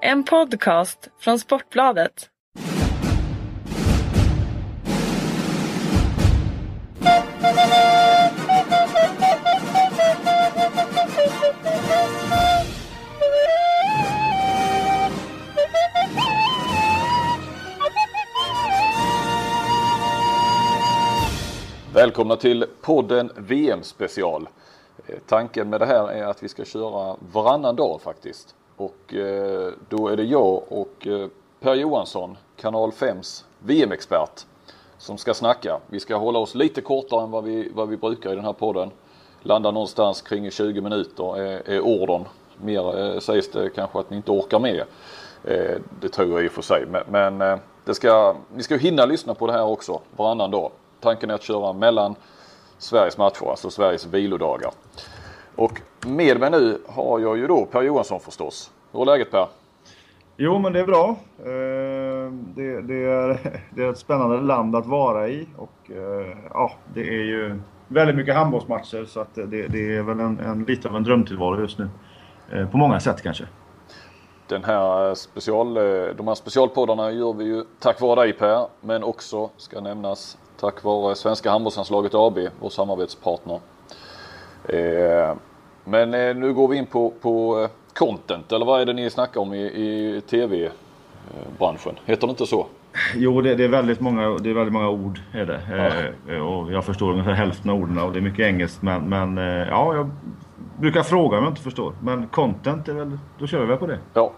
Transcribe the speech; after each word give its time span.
En 0.00 0.24
podcast 0.24 1.08
från 1.18 1.38
Sportbladet. 1.38 2.30
Välkomna 21.94 22.36
till 22.36 22.66
podden 22.82 23.30
VM 23.36 23.82
special. 23.82 24.48
Eh, 25.06 25.14
tanken 25.26 25.70
med 25.70 25.80
det 25.80 25.86
här 25.86 26.08
är 26.08 26.24
att 26.24 26.42
vi 26.42 26.48
ska 26.48 26.64
köra 26.64 27.16
varannan 27.32 27.76
dag 27.76 28.00
faktiskt. 28.02 28.54
Och 28.78 29.14
eh, 29.14 29.72
då 29.88 30.08
är 30.08 30.16
det 30.16 30.24
jag 30.24 30.62
och 30.68 31.06
eh, 31.06 31.28
Per 31.60 31.74
Johansson, 31.74 32.36
kanal 32.56 32.90
5s 32.90 33.44
VM-expert, 33.58 34.46
som 34.98 35.18
ska 35.18 35.34
snacka. 35.34 35.80
Vi 35.86 36.00
ska 36.00 36.16
hålla 36.16 36.38
oss 36.38 36.54
lite 36.54 36.80
kortare 36.80 37.22
än 37.22 37.30
vad 37.30 37.44
vi, 37.44 37.70
vad 37.74 37.88
vi 37.88 37.96
brukar 37.96 38.32
i 38.32 38.34
den 38.34 38.44
här 38.44 38.52
podden. 38.52 38.90
Landa 39.42 39.70
någonstans 39.70 40.22
kring 40.22 40.50
20 40.50 40.80
minuter 40.80 41.38
är, 41.38 41.70
är 41.70 41.80
orden. 41.80 42.24
Mer 42.56 42.98
eh, 42.98 43.20
sägs 43.20 43.50
det 43.50 43.70
kanske 43.70 43.98
att 43.98 44.10
ni 44.10 44.16
inte 44.16 44.30
orkar 44.30 44.58
med. 44.58 44.82
Eh, 45.44 45.76
det 46.00 46.08
tror 46.08 46.30
jag 46.30 46.44
i 46.44 46.48
och 46.48 46.52
för 46.52 46.62
sig. 46.62 46.86
Men, 46.86 47.02
men 47.08 47.40
eh, 47.40 47.58
det 47.84 47.94
ska, 47.94 48.36
ni 48.54 48.62
ska 48.62 48.76
hinna 48.76 49.06
lyssna 49.06 49.34
på 49.34 49.46
det 49.46 49.52
här 49.52 49.64
också 49.64 50.00
varannan 50.16 50.50
dag. 50.50 50.70
Tanken 51.00 51.30
är 51.30 51.34
att 51.34 51.42
köra 51.42 51.72
mellan 51.72 52.14
Sveriges 52.78 53.18
matcher, 53.18 53.50
alltså 53.50 53.70
Sveriges 53.70 54.06
vilodagar. 54.06 54.70
Och 55.58 55.80
med 56.06 56.40
mig 56.40 56.50
nu 56.50 56.78
har 56.88 57.18
jag 57.20 57.38
ju 57.38 57.46
då 57.46 57.64
Per 57.66 57.82
Johansson 57.82 58.20
förstås. 58.20 58.70
Hur 58.92 59.00
är 59.00 59.06
läget 59.06 59.30
Per? 59.30 59.46
Jo, 60.36 60.58
men 60.58 60.72
det 60.72 60.80
är 60.80 60.86
bra. 60.86 61.16
Eh, 61.38 62.32
Det, 62.56 62.80
det, 62.80 63.04
är, 63.04 63.40
det 63.74 63.82
är 63.84 63.90
ett 63.90 63.98
spännande 63.98 64.40
land 64.40 64.76
att 64.76 64.86
vara 64.86 65.28
i 65.28 65.48
och 65.56 65.90
eh, 65.90 66.36
ja, 66.50 66.72
det 66.94 67.00
är 67.00 67.24
ju 67.24 67.60
väldigt 67.88 68.16
mycket 68.16 68.34
handbollsmatcher 68.34 69.04
så 69.04 69.20
att 69.20 69.34
det, 69.34 69.46
det 69.46 69.96
är 69.96 70.02
väl 70.02 70.20
en, 70.20 70.40
en, 70.40 70.64
lite 70.64 70.88
av 70.88 70.96
en 70.96 71.02
drömtillvaro 71.02 71.60
just 71.60 71.78
nu. 71.78 71.88
Eh, 72.52 72.70
På 72.70 72.76
många 72.76 73.00
sätt 73.00 73.22
kanske. 73.22 73.44
Den 74.46 74.64
här 74.64 75.14
special, 75.14 75.74
de 76.16 76.28
här 76.28 76.34
specialpoddarna 76.34 77.10
gör 77.10 77.32
vi 77.32 77.44
ju 77.44 77.64
tack 77.78 78.00
vare 78.00 78.20
dig 78.20 78.32
Per, 78.32 78.66
men 78.80 79.02
också 79.02 79.50
ska 79.56 79.80
nämnas 79.80 80.38
tack 80.60 80.84
vare 80.84 81.14
Svenska 81.14 81.50
handbollslandslaget 81.50 82.14
AB, 82.14 82.38
vår 82.60 82.68
samarbetspartner. 82.68 83.60
Eh, 85.94 86.06
Men 86.06 86.14
eh, 86.14 86.36
nu 86.36 86.52
går 86.54 86.68
vi 86.68 86.76
in 86.76 86.86
på, 86.86 87.12
på 87.20 87.60
eh, 87.62 87.70
content, 87.94 88.52
eller 88.52 88.66
vad 88.66 88.80
är 88.80 88.86
det 88.86 88.92
ni 88.92 89.10
snackar 89.10 89.40
om 89.40 89.54
i, 89.54 89.62
i 89.62 90.20
tv-branschen? 90.30 91.98
Heter 92.04 92.26
det 92.26 92.30
inte 92.30 92.46
så? 92.46 92.66
Jo, 93.14 93.40
det, 93.40 93.54
det, 93.54 93.64
är 93.64 93.68
väldigt 93.68 94.00
många, 94.00 94.28
det 94.28 94.50
är 94.50 94.54
väldigt 94.54 94.72
många 94.72 94.88
ord. 94.88 95.20
Är 95.32 95.46
det. 95.46 96.12
Eh, 96.28 96.40
Och 96.46 96.72
jag 96.72 96.84
förstår 96.84 97.10
ungefär 97.10 97.32
hälften 97.32 97.70
av 97.70 97.76
orden 97.82 97.98
och 97.98 98.12
det 98.12 98.18
är 98.18 98.20
mycket 98.20 98.46
engelskt. 98.46 98.82
Men, 98.82 99.08
men 99.08 99.38
eh, 99.38 99.68
ja, 99.68 99.94
jag 99.94 100.10
brukar 100.78 101.02
fråga 101.02 101.38
om 101.38 101.44
jag 101.44 101.50
inte 101.50 101.62
förstår. 101.62 101.92
Men 102.02 102.26
content, 102.26 102.88
är 102.88 102.92
väl, 102.92 103.18
då 103.38 103.46
kör 103.46 103.66
vi 103.66 103.76
på 103.76 103.86
det. 103.86 103.98
Ja. 104.14 104.32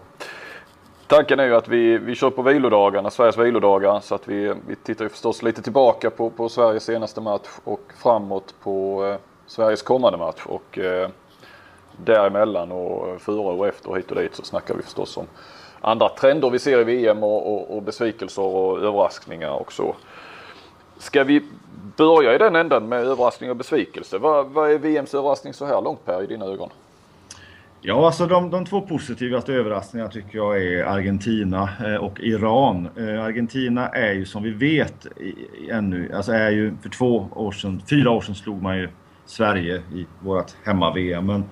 Tanken 1.07 1.39
är 1.39 1.45
ju 1.45 1.55
att 1.55 1.67
vi, 1.67 1.97
vi 1.97 2.15
kör 2.15 2.29
på 2.29 2.41
vilodagarna, 2.41 3.09
Sveriges 3.09 3.37
vilodagar. 3.37 3.99
Så 3.99 4.15
att 4.15 4.27
vi, 4.27 4.53
vi 4.67 4.75
tittar 4.75 5.05
ju 5.05 5.09
förstås 5.09 5.43
lite 5.43 5.61
tillbaka 5.61 6.09
på, 6.09 6.29
på 6.29 6.49
Sveriges 6.49 6.83
senaste 6.83 7.21
match 7.21 7.47
och 7.63 7.81
framåt 8.03 8.55
på 8.63 9.05
eh, 9.05 9.15
Sveriges 9.45 9.81
kommande 9.81 10.17
match. 10.17 10.41
Och 10.45 10.79
eh, 10.79 11.09
däremellan 12.05 12.71
och 12.71 13.21
före 13.21 13.37
och 13.37 13.67
efter 13.67 13.89
och 13.89 13.97
hit 13.97 14.11
och 14.11 14.17
dit 14.17 14.35
så 14.35 14.43
snackar 14.43 14.75
vi 14.75 14.83
förstås 14.83 15.17
om 15.17 15.27
andra 15.81 16.09
trender 16.09 16.49
vi 16.49 16.59
ser 16.59 16.79
i 16.79 16.83
VM 16.83 17.23
och, 17.23 17.53
och, 17.53 17.77
och 17.77 17.83
besvikelser 17.83 18.41
och 18.41 18.77
överraskningar 18.77 19.51
och 19.51 19.73
så. 19.73 19.95
Ska 20.97 21.23
vi 21.23 21.41
börja 21.97 22.35
i 22.35 22.37
den 22.37 22.55
änden 22.55 22.89
med 22.89 22.99
överraskning 22.99 23.49
och 23.49 23.55
besvikelse? 23.55 24.17
Vad, 24.17 24.47
vad 24.47 24.71
är 24.71 24.77
VMs 24.77 25.13
överraskning 25.13 25.53
så 25.53 25.65
här 25.65 25.81
långt 25.81 26.05
Per 26.05 26.23
i 26.23 26.27
dina 26.27 26.45
ögon? 26.45 26.69
Ja, 27.81 28.05
alltså 28.05 28.27
de, 28.27 28.49
de 28.49 28.65
två 28.65 28.81
positivaste 28.81 29.53
överraskningarna 29.53 30.11
tycker 30.11 30.37
jag 30.37 30.63
är 30.63 30.83
Argentina 30.85 31.69
eh, 31.85 31.95
och 31.95 32.19
Iran. 32.19 32.89
Eh, 32.97 33.23
Argentina 33.23 33.87
är 33.87 34.13
ju 34.13 34.25
som 34.25 34.43
vi 34.43 34.49
vet 34.49 35.07
ännu, 35.69 36.11
alltså 36.13 36.31
är 36.31 36.49
ju 36.49 36.73
för 36.81 36.89
två 36.89 37.27
år 37.35 37.51
sedan, 37.51 37.81
fyra 37.89 38.11
år 38.11 38.21
sedan 38.21 38.35
slog 38.35 38.61
man 38.61 38.77
ju 38.77 38.89
Sverige 39.25 39.81
i 39.93 40.05
vårt 40.19 40.51
hemma-VM. 40.63 41.25
Men 41.25 41.43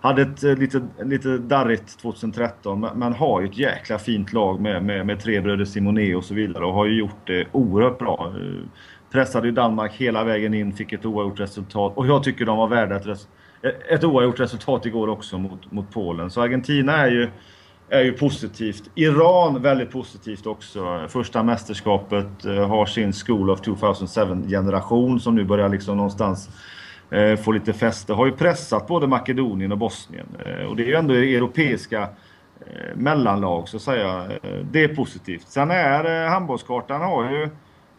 hade 0.00 0.22
ett 0.22 0.44
eh, 0.44 0.56
lite, 0.56 0.82
lite 1.04 1.38
darrigt 1.38 1.98
2013 1.98 2.80
men, 2.80 2.98
men 2.98 3.12
har 3.12 3.40
ju 3.40 3.46
ett 3.46 3.58
jäkla 3.58 3.98
fint 3.98 4.32
lag 4.32 4.60
med, 4.60 4.84
med, 4.84 5.06
med 5.06 5.20
tre 5.20 5.40
bröder 5.40 5.64
Simone 5.64 6.14
och 6.14 6.24
så 6.24 6.34
vidare 6.34 6.64
och 6.64 6.74
har 6.74 6.86
ju 6.86 6.98
gjort 6.98 7.26
det 7.26 7.46
oerhört 7.52 7.98
bra. 7.98 8.32
Eh, 8.36 8.68
pressade 9.12 9.46
ju 9.46 9.52
Danmark 9.52 9.92
hela 9.92 10.24
vägen 10.24 10.54
in, 10.54 10.72
fick 10.72 10.92
ett 10.92 11.04
oavgjort 11.04 11.40
resultat 11.40 11.92
och 11.96 12.06
jag 12.06 12.22
tycker 12.22 12.44
de 12.44 12.58
var 12.58 12.68
värda 12.68 12.96
ett 12.96 13.28
ett 13.88 14.04
oavgjort 14.04 14.40
resultat 14.40 14.86
igår 14.86 15.08
också 15.08 15.38
mot, 15.38 15.72
mot 15.72 15.90
Polen. 15.90 16.30
Så 16.30 16.40
Argentina 16.40 16.92
är 16.92 17.10
ju, 17.10 17.28
är 17.88 18.02
ju 18.02 18.12
positivt. 18.12 18.90
Iran 18.94 19.62
väldigt 19.62 19.90
positivt 19.90 20.46
också. 20.46 21.06
Första 21.08 21.42
mästerskapet 21.42 22.44
eh, 22.44 22.68
har 22.68 22.86
sin 22.86 23.12
School 23.12 23.50
of 23.50 23.60
2007-generation 23.60 25.20
som 25.20 25.34
nu 25.34 25.44
börjar 25.44 25.68
liksom 25.68 25.96
någonstans 25.96 26.50
Eh, 27.10 27.36
få 27.36 27.52
lite 27.52 27.72
fäste. 27.72 28.12
Har 28.12 28.26
ju 28.26 28.32
pressat 28.32 28.86
både 28.86 29.06
Makedonien 29.06 29.72
och 29.72 29.78
Bosnien. 29.78 30.26
Eh, 30.46 30.66
och 30.66 30.76
det 30.76 30.82
är 30.82 30.86
ju 30.86 30.94
ändå 30.94 31.14
europeiska 31.14 32.00
eh, 32.60 32.96
mellanlag 32.96 33.68
så 33.68 33.76
att 33.76 33.82
säga. 33.82 34.24
Eh, 34.42 34.58
det 34.70 34.84
är 34.84 34.88
positivt. 34.88 35.48
Sen 35.48 35.70
är 35.70 36.24
eh, 36.24 36.30
handbollskartan 36.30 37.00
har 37.00 37.30
ju 37.30 37.48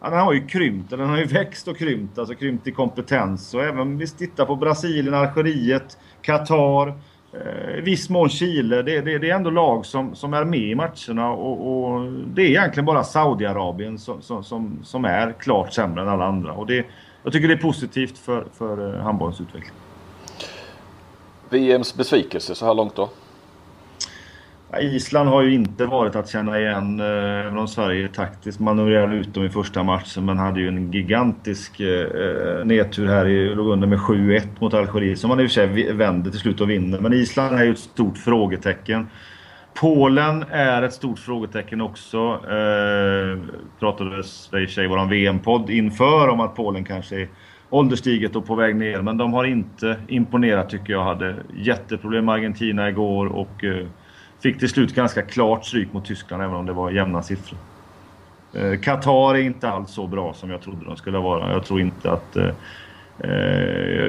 Ja, 0.00 0.10
den 0.10 0.18
har 0.18 0.32
ju 0.32 0.46
krympt, 0.46 0.90
den 0.90 1.00
har 1.00 1.18
ju 1.18 1.24
växt 1.24 1.68
och 1.68 1.78
krympt, 1.78 2.18
alltså 2.18 2.34
krympt 2.34 2.66
i 2.66 2.72
kompetens. 2.72 3.54
Och 3.54 3.62
även 3.62 3.80
om 3.80 3.98
vi 3.98 4.06
tittar 4.06 4.46
på 4.46 4.56
Brasilien, 4.56 5.14
Algeriet, 5.14 5.98
Qatar, 6.22 6.88
eh, 7.32 7.78
i 7.78 7.80
viss 7.80 8.10
mån 8.10 8.28
Chile. 8.28 8.82
Det, 8.82 9.00
det, 9.00 9.18
det, 9.18 9.30
är 9.30 9.34
ändå 9.34 9.50
lag 9.50 9.86
som, 9.86 10.14
som 10.14 10.34
är 10.34 10.44
med 10.44 10.60
i 10.60 10.74
matcherna 10.74 11.30
och, 11.30 11.92
och 11.92 12.12
det 12.12 12.42
är 12.42 12.46
egentligen 12.46 12.84
bara 12.84 13.04
Saudiarabien 13.04 13.98
som, 13.98 14.22
som, 14.22 14.44
som, 14.44 14.78
som 14.82 15.04
är 15.04 15.32
klart 15.32 15.72
sämre 15.72 16.02
än 16.02 16.08
alla 16.08 16.24
andra. 16.24 16.52
Och 16.52 16.66
det, 16.66 16.86
jag 17.26 17.32
tycker 17.32 17.48
det 17.48 17.54
är 17.54 17.58
positivt 17.58 18.18
för, 18.18 18.46
för 18.58 18.94
eh, 18.94 19.02
handbollens 19.02 19.40
utveckling. 19.40 19.74
VMs 21.50 21.96
besvikelse 21.96 22.54
så 22.54 22.66
här 22.66 22.74
långt 22.74 22.96
då? 22.96 23.10
Island 24.80 25.28
har 25.28 25.42
ju 25.42 25.54
inte 25.54 25.86
varit 25.86 26.16
att 26.16 26.28
känna 26.28 26.60
igen, 26.60 27.00
eh, 27.00 27.06
även 27.06 27.58
om 27.58 27.68
Sverige 27.68 28.08
taktiskt 28.08 28.60
manövrerade 28.60 29.16
ut 29.16 29.34
dem 29.34 29.44
i 29.44 29.48
första 29.48 29.82
matchen. 29.82 30.24
Men 30.24 30.38
hade 30.38 30.60
ju 30.60 30.68
en 30.68 30.92
gigantisk 30.92 31.80
eh, 31.80 32.64
nedtur 32.64 33.06
här, 33.06 33.26
i, 33.26 33.54
låg 33.54 33.68
under 33.68 33.86
med 33.86 33.98
7-1 33.98 34.42
mot 34.58 34.74
Algeriet. 34.74 35.18
Som 35.18 35.28
man 35.28 35.40
i 35.40 35.46
och 35.46 35.50
för 35.50 35.54
sig 35.54 35.92
vände 35.92 36.30
till 36.30 36.40
slut 36.40 36.60
och 36.60 36.70
vinner. 36.70 37.00
Men 37.00 37.12
Island 37.12 37.56
är 37.56 37.64
ju 37.64 37.72
ett 37.72 37.78
stort 37.78 38.18
frågetecken. 38.18 39.08
Polen 39.80 40.44
är 40.50 40.82
ett 40.82 40.92
stort 40.92 41.18
frågetecken 41.18 41.80
också. 41.80 42.40
Eh, 42.50 43.38
pratades 43.78 44.48
det 44.48 44.60
i 44.60 44.66
sig 44.66 44.84
i 44.84 44.88
vår 44.88 45.06
VM-podd 45.06 45.70
inför 45.70 46.28
om 46.28 46.40
att 46.40 46.56
Polen 46.56 46.84
kanske 46.84 47.20
är 47.20 47.28
ålderstiget 47.70 48.36
och 48.36 48.46
på 48.46 48.54
väg 48.54 48.76
ner. 48.76 49.02
Men 49.02 49.16
de 49.16 49.32
har 49.32 49.44
inte 49.44 49.96
imponerat 50.08 50.70
tycker 50.70 50.92
jag. 50.92 51.04
Hade 51.04 51.36
jätteproblem 51.54 52.24
med 52.24 52.34
Argentina 52.34 52.88
igår 52.88 53.26
och 53.26 53.64
eh, 53.64 53.86
Fick 54.40 54.58
till 54.58 54.68
slut 54.68 54.94
ganska 54.94 55.22
klart 55.22 55.64
stryk 55.64 55.92
mot 55.92 56.04
Tyskland 56.04 56.42
även 56.42 56.56
om 56.56 56.66
det 56.66 56.72
var 56.72 56.90
jämna 56.90 57.22
siffror. 57.22 57.58
Eh, 58.52 58.80
Qatar 58.80 59.34
är 59.34 59.40
inte 59.40 59.70
alls 59.70 59.90
så 59.90 60.06
bra 60.06 60.34
som 60.34 60.50
jag 60.50 60.62
trodde 60.62 60.84
de 60.84 60.96
skulle 60.96 61.18
vara. 61.18 61.52
Jag 61.52 61.64
tror 61.64 61.80
inte 61.80 62.12
att... 62.12 62.36
Eh, 62.36 62.50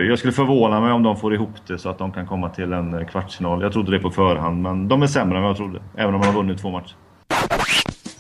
jag 0.08 0.20
skulle 0.20 0.34
förvåna 0.34 0.82
mig 0.82 0.92
om 0.92 1.04
de 1.04 1.18
får 1.18 1.34
ihop 1.34 1.68
det 1.68 1.78
så 1.78 1.90
att 1.90 1.98
de 1.98 2.12
kan 2.12 2.28
komma 2.28 2.50
till 2.50 2.74
en 2.74 3.06
kvartsfinal. 3.06 3.62
Jag 3.62 3.74
trodde 3.74 3.92
det 3.92 4.00
på 4.00 4.10
förhand, 4.10 4.62
men 4.62 4.88
de 4.88 5.02
är 5.02 5.08
sämre 5.08 5.38
än 5.38 5.44
vad 5.44 5.50
jag 5.50 5.58
trodde. 5.58 5.80
Även 5.96 6.16
om 6.16 6.22
de 6.22 6.28
har 6.28 6.34
vunnit 6.34 6.62
två 6.62 6.72
matcher. 6.72 6.96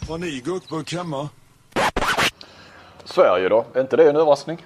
Har 0.10 0.18
ni 0.18 0.42
gurkburk 0.46 0.94
hemma? 0.94 1.30
Sverige 3.04 3.50
då? 3.50 3.66
Är 3.74 3.82
inte 3.82 3.98
det 3.98 4.10
en 4.10 4.16
överraskning? 4.16 4.58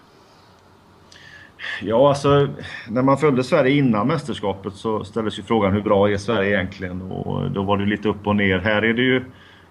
Ja, 1.82 2.10
alltså 2.10 2.48
när 2.88 3.02
man 3.02 3.18
följde 3.18 3.44
Sverige 3.44 3.78
innan 3.78 4.08
mästerskapet 4.08 4.74
så 4.74 5.04
ställdes 5.04 5.40
ju 5.40 5.44
frågan 5.44 5.74
hur 5.74 5.82
bra 5.82 6.10
är 6.10 6.18
Sverige 6.18 6.56
egentligen? 6.56 7.02
Och 7.02 7.52
då 7.52 7.64
var 7.64 7.78
det 7.78 7.86
lite 7.86 8.10
upp 8.10 8.28
och 8.28 8.36
ner. 8.36 8.60
Här 8.60 8.82
är 8.82 8.94
det 8.94 9.02
ju 9.02 9.24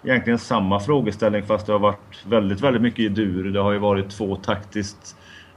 egentligen 0.05 0.39
samma 0.39 0.81
frågeställning 0.81 1.43
fast 1.43 1.67
det 1.67 1.73
har 1.73 1.79
varit 1.79 2.25
väldigt, 2.27 2.61
väldigt 2.61 2.83
mycket 2.83 3.01
i 3.01 3.09
dur. 3.09 3.53
Det 3.53 3.61
har 3.61 3.73
ju 3.73 3.79
varit 3.79 4.11
två 4.11 4.37
taktiskt 4.37 5.17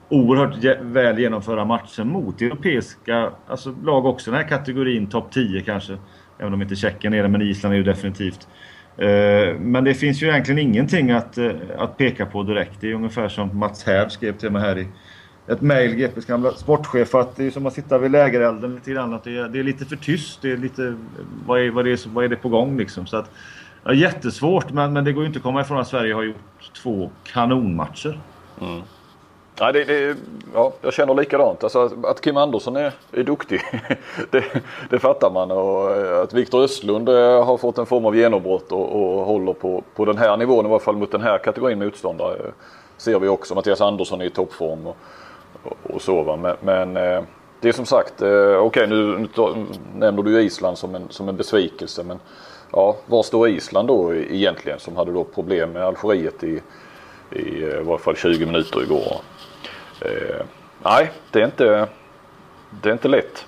oerhört 0.10 0.82
väl 0.82 1.20
genomföra 1.20 1.66
matchen 1.66 2.08
mot 2.08 2.42
europeiska 2.42 3.32
alltså 3.48 3.76
lag 3.84 4.06
också 4.06 4.30
i 4.30 4.32
den 4.32 4.42
här 4.42 4.50
kategorin, 4.50 5.08
topp 5.08 5.32
10 5.32 5.62
kanske. 5.62 5.98
Även 6.38 6.54
om 6.54 6.62
inte 6.62 6.76
Tjeckien 6.76 7.14
är 7.14 7.24
det, 7.24 7.30
men 7.30 7.42
Island 7.42 7.74
är 7.74 7.78
ju 7.78 7.84
definitivt. 7.84 8.48
Eh, 8.98 9.60
men 9.60 9.84
det 9.84 9.94
finns 9.94 10.24
ju 10.24 10.28
egentligen 10.28 10.60
ingenting 10.60 11.12
att, 11.12 11.38
eh, 11.38 11.52
att 11.78 11.98
peka 11.98 12.26
på 12.26 12.44
direkt. 12.44 12.78
Det 12.80 12.90
är 12.90 12.94
ungefär 12.94 13.30
som 13.30 13.60
Mats 13.60 13.84
Häv 13.84 14.10
skrev 14.10 14.38
till 14.38 14.52
mig 14.52 14.62
här 14.62 14.78
i 14.78 14.88
ett 15.48 15.62
mejl, 15.62 15.96
GPs 15.96 16.26
gamla 16.26 16.52
sportchef, 16.52 17.16
att 17.16 17.36
det 17.36 17.46
är 17.46 17.52
som 17.52 17.66
att 17.66 17.74
sitta 17.74 17.98
vid 17.98 18.12
lägerelden 18.12 18.76
lite 18.76 18.92
grann. 18.92 19.14
Att 19.14 19.24
det 19.24 19.38
är, 19.38 19.50
det 19.50 19.60
är 19.60 19.64
lite 19.64 19.86
för 19.86 19.96
tyst. 19.96 20.42
Det 20.42 20.52
är 20.52 20.58
lite, 20.58 20.96
vad 21.46 21.62
är, 21.62 21.70
vad 21.70 21.88
är, 21.88 22.10
vad 22.10 22.26
är 22.26 22.30
det 22.30 22.36
på 22.36 22.50
gång 22.50 22.78
liksom? 22.78 23.08
Så 23.08 23.18
att, 23.18 23.32
ja, 23.84 23.94
jättesvårt, 23.94 24.72
men, 24.72 24.94
men 24.94 25.04
det 25.04 25.14
går 25.14 25.24
ju 25.24 25.28
inte 25.28 25.38
att 25.38 25.44
komma 25.44 25.62
ifrån 25.62 25.80
att 25.80 25.88
Sverige 25.88 26.14
har 26.14 26.24
gjort 26.24 26.74
två 26.84 27.12
kanonmatcher. 27.24 28.20
Mm. 28.62 28.82
Ja, 29.60 29.72
det, 29.72 29.84
det, 29.84 30.18
ja, 30.54 30.74
jag 30.82 30.94
känner 30.94 31.14
likadant. 31.14 31.64
Alltså, 31.64 31.92
att 32.04 32.22
Kim 32.22 32.38
Andersson 32.38 32.76
är, 32.76 32.94
är 33.12 33.24
duktig, 33.24 33.62
det, 34.32 34.44
det 34.90 35.00
fattar 35.00 35.32
man. 35.32 35.52
Och 35.52 35.96
eh, 35.96 36.22
att 36.22 36.34
Viktor 36.34 36.64
Östlund 36.64 37.10
eh, 37.10 37.46
har 37.46 37.58
fått 37.58 37.78
en 37.78 37.86
form 37.86 38.06
av 38.06 38.16
genombrott 38.16 38.72
och, 38.72 38.96
och 38.96 39.26
håller 39.26 39.54
på, 39.54 39.84
på 39.96 40.06
den 40.06 40.18
här 40.18 40.38
nivån, 40.38 40.66
i 40.66 40.70
varje 40.70 40.84
fall 40.84 40.96
mot 40.96 41.12
den 41.12 41.22
här 41.22 41.38
kategorin 41.38 41.80
motståndare, 41.80 42.34
eh, 42.34 42.52
ser 42.98 43.20
vi 43.20 43.28
också. 43.28 43.56
Mattias 43.56 43.82
Andersson 43.82 44.22
är 44.22 44.26
i 44.26 44.30
toppform 44.30 44.88
och, 44.88 44.98
och, 45.64 45.96
och 45.96 46.02
så. 46.02 46.24
Va? 46.24 46.36
Men, 46.36 46.56
men 46.62 46.94
det 47.60 47.70
är 47.70 47.74
som 47.74 47.86
sagt, 47.86 48.14
okej 48.22 48.58
okay, 48.58 48.88
nu, 48.88 49.28
nu 49.36 49.66
nämner 49.96 50.24
du 50.24 50.42
Island 50.42 50.78
som 50.78 50.96
en, 50.96 51.10
som 51.10 51.30
en 51.30 51.36
besvikelse. 51.36 52.04
Men 52.04 52.20
ja, 52.72 52.96
var 53.06 53.24
står 53.24 53.48
Island 53.48 53.88
då 53.88 54.16
egentligen 54.16 54.80
som 54.80 54.96
hade 54.96 55.12
då 55.12 55.24
problem 55.24 55.72
med 55.72 55.84
Algeriet 55.84 56.44
i, 56.44 56.62
Eh, 57.36 57.42
i, 57.42 57.84
varje 57.84 58.04
fall 58.04 58.16
20 58.16 58.46
minuter 58.46 58.84
igår. 58.84 59.22
Eh, 60.02 60.46
nej, 60.84 61.12
det 61.32 61.42
är 61.42 61.46
inte, 61.46 61.88
det 62.82 62.90
är 62.90 62.94
inte 62.94 63.08
lätt. 63.08 63.46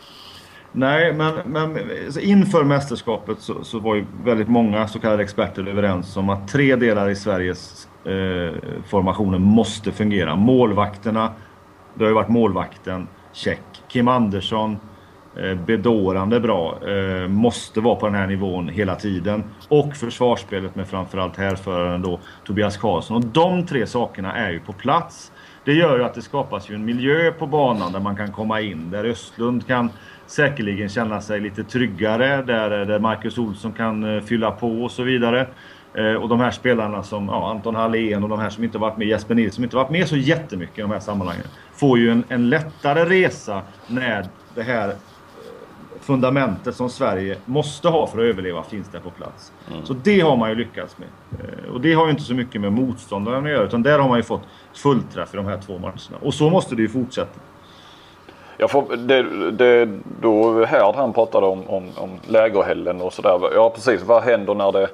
Nej, 0.72 1.14
men, 1.14 1.34
men 1.46 1.78
inför 2.20 2.64
mästerskapet 2.64 3.40
så, 3.40 3.64
så, 3.64 3.80
var 3.80 3.96
ju 3.96 4.06
väldigt 4.24 4.48
många 4.48 4.88
så 4.88 5.00
kallade 5.00 5.24
experter 5.24 5.68
överens 5.68 6.18
om 6.18 6.30
att 6.30 6.48
tre 6.48 6.76
delar 6.76 7.10
i 7.10 7.16
Sveriges 7.16 7.88
eh, 8.06 8.54
formationer 8.88 9.40
måste 9.40 9.92
fungera. 9.92 10.36
Målvakterna, 10.36 11.32
det 11.94 12.04
har 12.04 12.10
ju 12.10 12.16
varit 12.16 12.30
målvakten, 12.30 13.08
check. 13.34 13.62
Kim 13.88 14.08
Andersson, 14.08 14.78
Eh, 15.40 15.56
bedårande 15.56 16.40
bra, 16.40 16.80
eh, 16.88 17.28
måste 17.28 17.80
vara 17.80 17.96
på 17.96 18.06
den 18.06 18.16
här 18.16 18.28
nivån 18.28 18.70
hela 18.70 18.96
tiden. 18.96 19.44
Och 19.68 19.96
försvarsspelet 19.96 20.76
med 20.76 20.88
framförallt 20.88 21.38
härföraren 21.38 22.02
då 22.02 22.20
Tobias 22.44 22.78
Karlsson. 22.78 23.18
Och 23.18 23.26
de 23.26 23.66
tre 23.66 23.88
sakerna 23.88 24.36
är 24.36 24.52
ju 24.52 24.60
på 24.60 24.74
plats. 24.74 25.32
Det 25.66 25.74
gör 25.74 25.98
ju 25.98 26.04
att 26.04 26.14
det 26.14 26.22
skapas 26.22 26.70
ju 26.70 26.76
en 26.76 26.86
miljö 26.86 27.32
på 27.32 27.48
banan 27.48 27.92
där 27.92 28.00
man 28.00 28.16
kan 28.16 28.32
komma 28.32 28.62
in. 28.62 28.92
Där 28.92 29.04
Östlund 29.04 29.68
kan 29.68 29.90
säkerligen 30.28 30.90
känna 30.90 31.22
sig 31.22 31.40
lite 31.40 31.64
tryggare. 31.64 32.42
Där, 32.42 32.86
där 32.86 33.00
Marcus 33.00 33.38
Olsson 33.38 33.72
kan 33.72 34.16
eh, 34.16 34.22
fylla 34.22 34.52
på 34.52 34.84
och 34.84 34.92
så 34.92 35.04
vidare. 35.04 35.48
Och 36.22 36.30
de 36.30 36.40
här 36.40 36.52
spelarna 36.52 37.04
som 37.04 37.28
ja, 37.28 37.52
Anton 37.52 37.76
Hallén 37.76 38.24
och 38.24 38.30
de 38.30 38.40
här 38.40 38.50
som 38.50 38.64
inte 38.64 38.78
varit 38.78 38.98
med, 38.98 39.08
Jesper 39.08 39.36
Nilsson, 39.36 39.56
som 39.56 39.64
inte 39.64 39.76
varit 39.76 39.90
med 39.90 40.08
så 40.08 40.18
jättemycket 40.18 40.78
i 40.78 40.82
de 40.82 40.92
här 40.92 41.00
sammanhangen. 41.00 41.46
Får 41.74 42.00
ju 42.00 42.12
en, 42.12 42.24
en 42.30 42.50
lättare 42.50 43.06
resa 43.06 43.62
när 43.88 44.26
det 44.56 44.64
här 44.64 44.96
fundamentet 46.02 46.76
som 46.76 46.90
Sverige 46.90 47.38
måste 47.46 47.88
ha 47.88 48.08
för 48.08 48.18
att 48.18 48.24
överleva 48.24 48.64
finns 48.64 48.88
där 48.88 49.00
på 49.00 49.10
plats. 49.10 49.52
Mm. 49.72 49.86
Så 49.86 49.94
det 49.94 50.20
har 50.20 50.36
man 50.36 50.50
ju 50.50 50.56
lyckats 50.56 50.96
med. 50.98 51.08
Och 51.74 51.82
det 51.82 51.94
har 51.94 52.06
ju 52.06 52.12
inte 52.12 52.24
så 52.24 52.34
mycket 52.34 52.62
med 52.62 52.74
motståndaren 52.74 53.46
att 53.46 53.52
göra 53.52 53.64
utan 53.64 53.84
där 53.84 54.00
har 54.00 54.10
man 54.10 54.18
ju 54.18 54.24
fått 54.24 54.44
fullträff 54.74 55.34
i 55.34 55.38
de 55.38 55.46
här 55.46 55.62
två 55.66 55.78
matcherna. 55.78 56.18
Och 56.22 56.34
så 56.34 56.50
måste 56.50 56.76
det 56.76 56.82
ju 56.82 56.90
fortsätta. 56.90 57.40
Ja, 58.58 58.68
för 58.68 58.98
det, 58.98 59.52
det, 59.52 60.00
då 60.22 60.66
Härd 60.66 60.96
han 60.96 61.14
pratade 61.14 61.48
om, 61.48 61.68
om, 61.68 61.90
om 61.98 62.10
lägerhällen 62.28 63.02
och 63.02 63.14
sådär. 63.14 63.40
Ja 63.56 63.70
precis, 63.70 64.04
vad 64.04 64.24
händer 64.24 64.56
när 64.56 64.72
det 64.72 64.90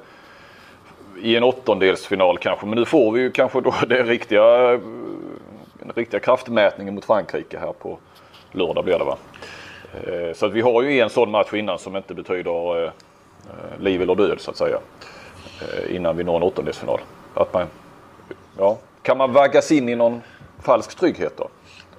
i 1.22 1.36
en 1.36 1.42
åttondelsfinal 1.42 2.38
kanske. 2.38 2.66
Men 2.66 2.78
nu 2.78 2.84
får 2.84 3.12
vi 3.12 3.20
ju 3.20 3.30
kanske 3.30 3.60
då 3.60 3.74
det 3.88 4.02
riktiga, 4.02 4.68
den 5.78 5.92
riktiga 5.94 6.20
kraftmätningen 6.20 6.94
mot 6.94 7.04
Frankrike 7.04 7.58
här 7.58 7.72
på 7.72 7.98
lördag 8.52 8.84
blir 8.84 8.98
det 8.98 9.04
va. 9.04 9.16
Eh, 9.92 10.34
så 10.34 10.46
att 10.46 10.52
vi 10.52 10.60
har 10.60 10.82
ju 10.82 11.00
en 11.00 11.10
sån 11.10 11.30
match 11.30 11.52
innan 11.52 11.78
som 11.78 11.96
inte 11.96 12.14
betyder 12.14 12.84
eh, 12.84 12.90
eh, 13.46 13.82
liv 13.82 14.02
eller 14.02 14.14
död 14.14 14.40
så 14.40 14.50
att 14.50 14.56
säga. 14.56 14.78
Innan 15.90 16.16
vi 16.16 16.24
når 16.24 16.36
en 16.36 16.42
åttondelsfinal. 16.42 17.00
Att 17.34 17.54
man, 17.54 17.66
ja, 18.58 18.78
kan 19.02 19.18
man 19.18 19.32
vaggas 19.32 19.72
in 19.72 19.88
i 19.88 19.96
någon 19.96 20.20
falsk 20.62 20.98
trygghet 20.98 21.32
då? 21.36 21.48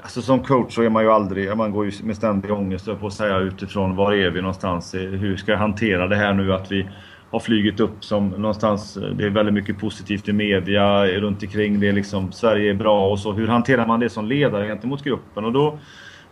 Alltså 0.02 0.22
som 0.22 0.44
coach 0.44 0.76
så 0.76 0.82
är 0.82 0.90
man 0.90 1.04
ju 1.04 1.12
aldrig, 1.12 1.58
man 1.58 1.72
går 1.72 1.86
ju 1.86 1.92
med 2.04 2.16
ständig 2.16 2.52
ångest 2.52 2.86
på 3.00 3.08
att 3.08 3.14
säga 3.14 3.38
utifrån 3.38 3.96
var 3.96 4.14
är 4.14 4.30
vi 4.30 4.42
någonstans? 4.42 4.94
Hur 4.94 5.38
ska 5.38 5.52
jag 5.52 5.60
hantera 5.60 6.08
det 6.08 6.16
här 6.16 6.34
nu 6.34 6.54
att 6.54 6.72
vi 6.72 6.90
har 7.32 7.40
flugit 7.40 7.80
upp 7.80 8.04
som 8.04 8.30
någonstans, 8.30 8.98
det 9.16 9.26
är 9.26 9.30
väldigt 9.30 9.54
mycket 9.54 9.80
positivt 9.80 10.30
i 10.30 10.34
media 10.34 11.06
runt 11.06 11.44
omkring 11.44 11.80
det 11.80 11.92
liksom, 11.92 12.32
Sverige 12.32 12.70
är 12.70 12.74
bra 12.74 13.10
och 13.10 13.20
så. 13.20 13.32
Hur 13.32 13.48
hanterar 13.48 13.88
man 13.88 14.00
det 14.00 14.10
som 14.10 14.26
ledare 14.26 14.68
gentemot 14.68 15.04
gruppen? 15.04 15.46
Och 15.46 15.52
då 15.52 15.80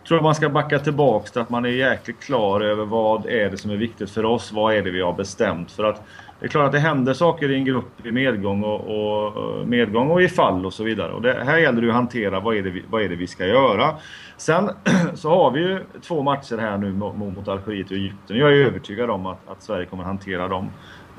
tror 0.08 0.20
man 0.20 0.34
ska 0.34 0.48
backa 0.48 0.78
tillbaks 0.78 1.32
till 1.32 1.40
att 1.40 1.50
man 1.50 1.64
är 1.64 1.68
jäkligt 1.68 2.20
klar 2.20 2.60
över 2.60 2.84
vad 2.84 3.26
är 3.26 3.50
det 3.50 3.56
som 3.56 3.70
är 3.70 3.76
viktigt 3.76 4.10
för 4.10 4.24
oss? 4.24 4.52
Vad 4.52 4.74
är 4.74 4.82
det 4.82 4.90
vi 4.90 5.00
har 5.00 5.12
bestämt? 5.12 5.72
För 5.72 5.84
att 5.84 6.02
det 6.40 6.46
är 6.46 6.50
klart 6.50 6.66
att 6.66 6.72
det 6.72 6.78
händer 6.78 7.14
saker 7.14 7.50
i 7.50 7.54
en 7.54 7.64
grupp 7.64 8.06
i 8.06 8.12
medgång 8.12 8.64
och, 8.64 8.80
och 8.80 9.68
medgång 9.68 10.10
och 10.10 10.22
i 10.22 10.28
fall 10.28 10.66
och 10.66 10.72
så 10.72 10.84
vidare. 10.84 11.12
Och 11.12 11.22
det, 11.22 11.44
här 11.44 11.58
gäller 11.58 11.82
det 11.82 11.88
att 11.88 11.94
hantera 11.94 12.40
vad 12.40 12.56
är 12.56 12.62
det, 12.62 12.70
vi, 12.70 12.82
vad 12.90 13.02
är 13.02 13.08
det 13.08 13.16
vi 13.16 13.26
ska 13.26 13.46
göra. 13.46 13.94
Sen 14.36 14.70
så 15.14 15.28
har 15.28 15.50
vi 15.50 15.60
ju 15.60 15.80
två 16.00 16.22
matcher 16.22 16.58
här 16.58 16.78
nu 16.78 16.92
mot, 16.92 17.16
mot 17.16 17.48
Algeriet 17.48 17.90
och 17.90 17.96
Egypten. 17.96 18.36
Jag 18.36 18.52
är 18.52 18.66
övertygad 18.66 19.10
om 19.10 19.26
att, 19.26 19.48
att 19.48 19.62
Sverige 19.62 19.86
kommer 19.86 20.04
hantera 20.04 20.48
dem. 20.48 20.70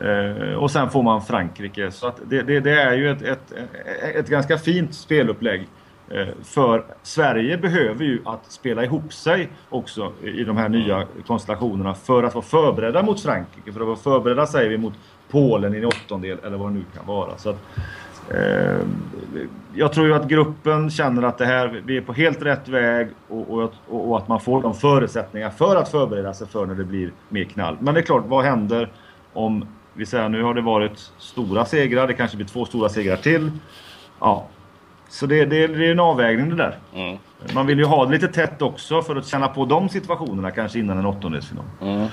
Eh, 0.01 0.53
och 0.53 0.71
sen 0.71 0.89
får 0.89 1.03
man 1.03 1.21
Frankrike. 1.21 1.91
Så 1.91 2.07
att 2.07 2.19
det, 2.25 2.41
det, 2.41 2.59
det 2.59 2.81
är 2.81 2.93
ju 2.93 3.11
ett, 3.11 3.21
ett, 3.21 3.53
ett 4.15 4.29
ganska 4.29 4.57
fint 4.57 4.93
spelupplägg. 4.93 5.67
Eh, 6.13 6.27
för 6.43 6.83
Sverige 7.03 7.57
behöver 7.57 8.05
ju 8.05 8.21
att 8.25 8.51
spela 8.51 8.83
ihop 8.83 9.13
sig 9.13 9.49
också 9.69 10.11
i 10.21 10.43
de 10.43 10.57
här 10.57 10.69
nya 10.69 11.07
konstellationerna 11.27 11.93
för 11.95 12.23
att 12.23 12.35
vara 12.35 12.45
förberedda 12.45 13.03
mot 13.03 13.21
Frankrike. 13.21 13.71
För 13.71 13.79
att 13.79 13.87
vara 13.87 13.97
förberedda 13.97 14.47
säger 14.47 14.69
vi 14.69 14.77
mot 14.77 14.93
Polen 15.31 15.75
i 15.75 15.77
en 15.77 15.85
åttondel 15.85 16.37
eller 16.43 16.57
vad 16.57 16.69
det 16.69 16.73
nu 16.73 16.83
kan 16.95 17.05
vara. 17.05 17.37
Så 17.37 17.49
att, 17.49 17.57
eh, 18.29 18.77
jag 19.73 19.93
tror 19.93 20.07
ju 20.07 20.13
att 20.13 20.27
gruppen 20.27 20.89
känner 20.89 21.23
att 21.23 21.37
det 21.37 21.45
här, 21.45 21.81
vi 21.85 21.97
är 21.97 22.01
på 22.01 22.13
helt 22.13 22.41
rätt 22.41 22.67
väg 22.67 23.07
och, 23.27 23.49
och, 23.49 23.73
och, 23.87 24.17
att 24.17 24.27
man 24.27 24.39
får 24.39 24.61
de 24.61 24.73
förutsättningar 24.73 25.49
för 25.49 25.75
att 25.75 25.89
förbereda 25.89 26.33
sig 26.33 26.47
för 26.47 26.65
när 26.65 26.75
det 26.75 26.83
blir 26.83 27.11
mer 27.29 27.43
knall. 27.43 27.77
Men 27.79 27.93
det 27.93 27.99
är 27.99 28.05
klart, 28.05 28.23
vad 28.27 28.45
händer 28.45 28.91
om 29.33 29.65
vi 29.93 30.05
säger 30.05 30.29
nu 30.29 30.43
har 30.43 30.53
det 30.53 30.61
varit 30.61 31.11
stora 31.17 31.65
segrar, 31.65 32.07
det 32.07 32.13
kanske 32.13 32.37
blir 32.37 32.47
två 32.47 32.65
stora 32.65 32.89
segrar 32.89 33.17
till. 33.17 33.51
Ja, 34.19 34.47
så 35.13 35.25
det, 35.25 35.45
det, 35.45 35.67
det 35.67 35.87
är 35.87 35.91
en 35.91 35.99
avvägning 35.99 36.49
det 36.49 36.55
där. 36.55 36.77
Mm. 36.95 37.17
Man 37.55 37.67
vill 37.67 37.79
ju 37.79 37.85
ha 37.85 38.05
det 38.05 38.11
lite 38.11 38.27
tätt 38.27 38.61
också 38.61 39.01
för 39.01 39.15
att 39.15 39.27
känna 39.27 39.47
på 39.47 39.65
de 39.65 39.89
situationerna 39.89 40.51
kanske 40.51 40.79
innan 40.79 40.97
en 40.97 41.05
åttondelsfinal. 41.05 41.65
Mm. 41.81 42.07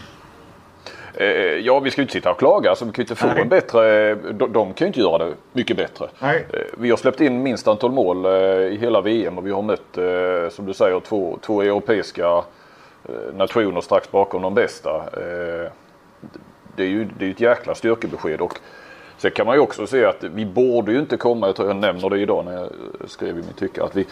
Eh, 1.15 1.27
ja, 1.37 1.81
vi 1.81 1.91
ska 1.91 2.01
ju 2.01 2.03
inte 2.03 2.13
sitta 2.13 2.31
och 2.31 2.39
klaga. 2.39 2.71
Alltså, 2.71 2.85
vi 2.85 2.93
kan 2.93 3.03
inte 3.03 3.15
få 3.15 3.27
Nej. 3.27 3.41
en 3.41 3.49
bättre... 3.49 4.15
De, 4.15 4.53
de 4.53 4.75
kan 4.75 4.85
ju 4.85 4.87
inte 4.87 5.01
göra 5.01 5.25
det 5.25 5.35
mycket 5.53 5.77
bättre. 5.77 6.07
Nej. 6.19 6.47
Eh, 6.53 6.61
vi 6.79 6.91
har 6.91 6.97
släppt 6.97 7.21
in 7.21 7.43
minst 7.43 7.69
antal 7.69 7.93
mål 7.93 8.25
eh, 8.25 8.33
i 8.33 8.79
hela 8.81 9.01
VM 9.01 9.39
och 9.39 9.47
vi 9.47 9.51
har 9.51 9.63
mött, 9.63 10.53
som 10.53 10.67
du 10.67 10.75
säger, 10.75 11.01
två, 11.01 11.39
två 11.43 11.63
europeiska 11.63 12.45
nationer 13.35 13.81
strax 13.81 14.11
bakom 14.11 14.43
de 14.43 14.55
bästa. 14.55 15.05
Det 16.77 16.83
är 16.83 16.89
ju 16.89 17.09
det 17.19 17.27
är 17.27 17.31
ett 17.31 17.41
jäkla 17.41 17.75
styrkebesked. 17.75 18.41
Och 18.41 18.59
Sen 19.21 19.31
kan 19.31 19.47
man 19.47 19.55
ju 19.55 19.61
också 19.61 19.87
se 19.87 20.05
att 20.05 20.25
vi 20.25 20.47
borde 20.47 20.93
ju 20.93 20.99
inte 20.99 21.17
komma, 21.17 21.47
jag 21.47 21.57
tror 21.57 21.69
jag 21.69 21.77
nämner 21.77 22.11
det 22.11 22.19
idag 22.21 22.45
när 22.45 22.53
jag 22.53 22.71
skrev 23.07 23.39
i 23.39 23.43
mitt 23.43 23.57
tycke, 23.57 23.85
att 23.85 23.97
vi 23.97 24.07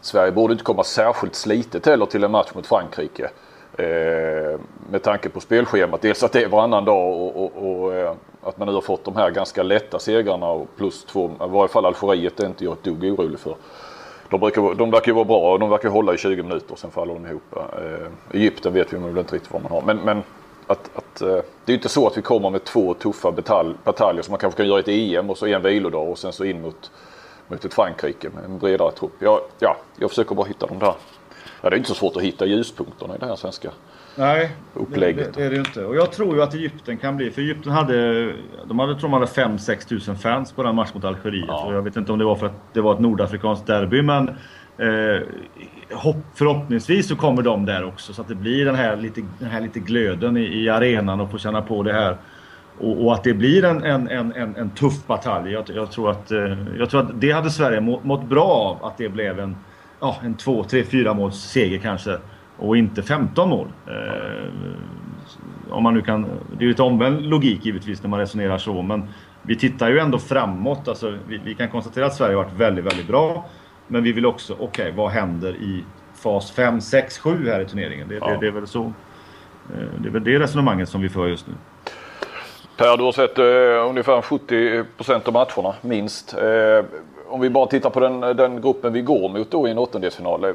Sverige 0.00 0.32
borde 0.32 0.52
inte 0.52 0.64
komma 0.64 0.84
särskilt 0.84 1.34
slitet 1.34 1.86
heller 1.86 2.06
till 2.06 2.24
en 2.24 2.30
match 2.30 2.50
mot 2.54 2.66
Frankrike. 2.66 3.30
Eh, 3.78 4.60
med 4.90 5.02
tanke 5.02 5.28
på 5.28 5.40
spelschemat. 5.40 6.02
Dels 6.02 6.22
att 6.22 6.32
det 6.32 6.42
är 6.42 6.48
varannan 6.48 6.84
dag 6.84 7.12
och, 7.12 7.44
och, 7.44 7.82
och 7.82 7.94
eh, 7.94 8.12
att 8.42 8.58
man 8.58 8.68
nu 8.68 8.74
har 8.74 8.80
fått 8.80 9.04
de 9.04 9.16
här 9.16 9.30
ganska 9.30 9.62
lätta 9.62 9.98
segrarna 9.98 10.50
och 10.50 10.66
plus 10.76 11.04
två, 11.04 11.30
i 11.30 11.30
varje 11.38 11.68
fall 11.68 11.86
Algeriet 11.86 12.40
är 12.40 12.46
inte 12.46 12.64
jag 12.64 12.72
ett 12.72 12.84
dugg 12.84 13.04
orolig 13.04 13.38
för. 13.38 13.56
De, 14.30 14.40
brukar, 14.40 14.74
de 14.74 14.90
verkar 14.90 15.06
ju 15.06 15.14
vara 15.14 15.24
bra 15.24 15.52
och 15.52 15.58
de 15.58 15.70
verkar 15.70 15.88
hålla 15.88 16.14
i 16.14 16.18
20 16.18 16.42
minuter 16.42 16.72
och 16.72 16.78
sen 16.78 16.90
faller 16.90 17.14
de 17.14 17.26
ihop. 17.26 17.56
Eh, 17.56 18.36
Egypten 18.40 18.72
vet 18.72 18.92
vi 18.92 18.98
väl 18.98 19.18
inte 19.18 19.34
riktigt 19.34 19.52
vad 19.52 19.62
man 19.62 19.72
har. 19.72 19.82
Men, 19.82 19.96
men 19.96 20.22
att, 20.70 20.90
att, 20.96 21.22
eh, 21.22 21.38
det 21.64 21.72
är 21.72 21.74
inte 21.74 21.88
så 21.88 22.06
att 22.06 22.18
vi 22.18 22.22
kommer 22.22 22.50
med 22.50 22.64
två 22.64 22.94
tuffa 22.94 23.32
batalj, 23.32 23.74
bataljer 23.84 24.22
som 24.22 24.32
man 24.32 24.38
kanske 24.38 24.56
kan 24.56 24.66
göra 24.66 24.80
ett 24.80 24.88
EM 24.88 25.30
och 25.30 25.38
så 25.38 25.46
en 25.46 25.62
vilodag 25.62 26.10
och 26.10 26.18
sen 26.18 26.32
så 26.32 26.44
in 26.44 26.62
mot, 26.62 26.90
mot 27.48 27.64
ett 27.64 27.74
Frankrike 27.74 28.28
med 28.34 28.44
en 28.44 28.58
bredare 28.58 28.92
trupp. 28.92 29.12
Jag, 29.18 29.40
ja, 29.58 29.76
jag 29.98 30.10
försöker 30.10 30.34
bara 30.34 30.46
hitta 30.46 30.66
de 30.66 30.78
där. 30.78 30.94
Ja, 31.62 31.70
det 31.70 31.76
är 31.76 31.78
inte 31.78 31.88
så 31.88 31.94
svårt 31.94 32.16
att 32.16 32.22
hitta 32.22 32.46
ljuspunkterna 32.46 33.16
i 33.16 33.18
det 33.18 33.26
här 33.26 33.36
svenska 33.36 33.70
Nej, 34.16 34.50
upplägget. 34.74 35.34
Det, 35.34 35.40
det, 35.40 35.46
är 35.46 35.50
det 35.50 35.56
inte. 35.56 35.84
Och 35.84 35.96
jag 35.96 36.12
tror 36.12 36.36
ju 36.36 36.42
att 36.42 36.54
Egypten 36.54 36.98
kan 36.98 37.16
bli, 37.16 37.30
för 37.30 37.42
Egypten 37.42 37.72
hade, 37.72 38.32
de 38.64 38.78
hade, 38.78 38.92
tror 38.92 39.02
de 39.02 39.12
hade 39.12 39.26
5-6 39.26 39.88
tusen 39.88 40.16
fans 40.16 40.52
på 40.52 40.62
den 40.62 40.74
matchen 40.74 40.92
mot 40.94 41.04
Algeriet. 41.04 41.44
Ja. 41.48 41.72
jag 41.72 41.82
vet 41.82 41.96
inte 41.96 42.12
om 42.12 42.18
det 42.18 42.24
var 42.24 42.36
för 42.36 42.46
att 42.46 42.72
det 42.72 42.80
var 42.80 42.94
ett 42.94 43.00
nordafrikanskt 43.00 43.66
derby, 43.66 44.02
men 44.02 44.30
eh, 44.78 45.22
hopp, 45.96 46.16
förhoppningsvis 46.34 47.08
så 47.08 47.16
kommer 47.16 47.42
de 47.42 47.66
där 47.66 47.84
också 47.84 48.12
så 48.12 48.22
att 48.22 48.28
det 48.28 48.34
blir 48.34 48.64
den 48.64 48.74
här 48.74 48.96
lite, 48.96 49.22
den 49.38 49.50
här 49.50 49.60
lite 49.60 49.80
glöden 49.80 50.36
i, 50.36 50.40
i 50.40 50.68
arenan 50.68 51.20
och 51.20 51.30
få 51.30 51.38
känna 51.38 51.62
på 51.62 51.82
det 51.82 51.92
här. 51.92 52.16
Och, 52.78 53.04
och 53.04 53.14
att 53.14 53.24
det 53.24 53.34
blir 53.34 53.64
en, 53.64 53.84
en, 53.84 54.08
en, 54.08 54.56
en, 54.56 54.70
tuff 54.70 55.06
batalj. 55.06 55.52
Jag, 55.52 55.64
jag, 55.74 55.90
tror 55.90 56.10
att, 56.10 56.30
eh, 56.30 56.56
jag 56.78 56.90
tror 56.90 57.00
att 57.00 57.20
det 57.20 57.32
hade 57.32 57.50
Sverige 57.50 57.80
må, 57.80 58.00
mått 58.02 58.24
bra 58.24 58.44
av 58.44 58.84
att 58.84 58.98
det 58.98 59.08
blev 59.08 59.40
en, 59.40 59.56
ja, 60.00 60.16
en 60.22 60.34
2, 60.34 60.64
3, 60.64 60.84
4 60.84 61.14
måls 61.14 61.36
seger 61.36 61.78
kanske. 61.78 62.18
Och 62.56 62.76
inte 62.76 63.02
15 63.02 63.48
mål. 63.48 63.68
Eh, 63.86 64.50
om 65.70 65.82
man 65.82 65.94
nu 65.94 66.02
kan, 66.02 66.22
det 66.22 66.58
är 66.58 66.62
ju 66.62 66.68
lite 66.68 66.82
omvänd 66.82 67.22
logik 67.22 67.66
givetvis 67.66 68.02
när 68.02 68.10
man 68.10 68.20
resonerar 68.20 68.58
så. 68.58 68.82
Men 68.82 69.08
vi 69.42 69.56
tittar 69.56 69.90
ju 69.90 69.98
ändå 69.98 70.18
framåt. 70.18 70.88
Alltså, 70.88 71.18
vi, 71.28 71.40
vi 71.44 71.54
kan 71.54 71.68
konstatera 71.68 72.06
att 72.06 72.14
Sverige 72.14 72.36
har 72.36 72.44
varit 72.44 72.60
väldigt, 72.60 72.84
väldigt 72.84 73.06
bra. 73.06 73.48
Men 73.92 74.02
vi 74.02 74.12
vill 74.12 74.26
också, 74.26 74.52
okej, 74.52 74.66
okay, 74.66 74.90
vad 74.90 75.10
händer 75.10 75.52
i 75.54 75.84
fas 76.14 76.50
5, 76.50 76.80
6, 76.80 77.18
7 77.18 77.46
här 77.46 77.60
i 77.60 77.66
turneringen? 77.66 78.08
Det, 78.08 78.14
ja. 78.14 78.26
det, 78.26 78.36
det, 78.40 78.46
är 78.46 78.50
väl 78.50 78.66
så. 78.66 78.82
Eh, 78.82 79.88
det 79.98 80.08
är 80.08 80.12
väl 80.12 80.24
det 80.24 80.38
resonemanget 80.38 80.88
som 80.88 81.00
vi 81.00 81.08
för 81.08 81.26
just 81.26 81.46
nu. 81.46 81.54
Per, 82.76 82.96
du 82.96 83.04
har 83.04 83.12
sett 83.12 83.38
eh, 83.38 83.88
ungefär 83.88 84.20
70% 84.20 85.28
av 85.28 85.32
matcherna, 85.32 85.74
minst. 85.80 86.34
Eh, 86.34 86.84
om 87.28 87.40
vi 87.40 87.50
bara 87.50 87.66
tittar 87.66 87.90
på 87.90 88.00
den, 88.00 88.20
den 88.20 88.60
gruppen 88.60 88.92
vi 88.92 89.00
går 89.00 89.28
mot 89.28 89.50
då 89.50 89.68
i 89.68 89.70
en 89.70 89.78
åttondelsfinal. 89.78 90.44
Eh, 90.44 90.50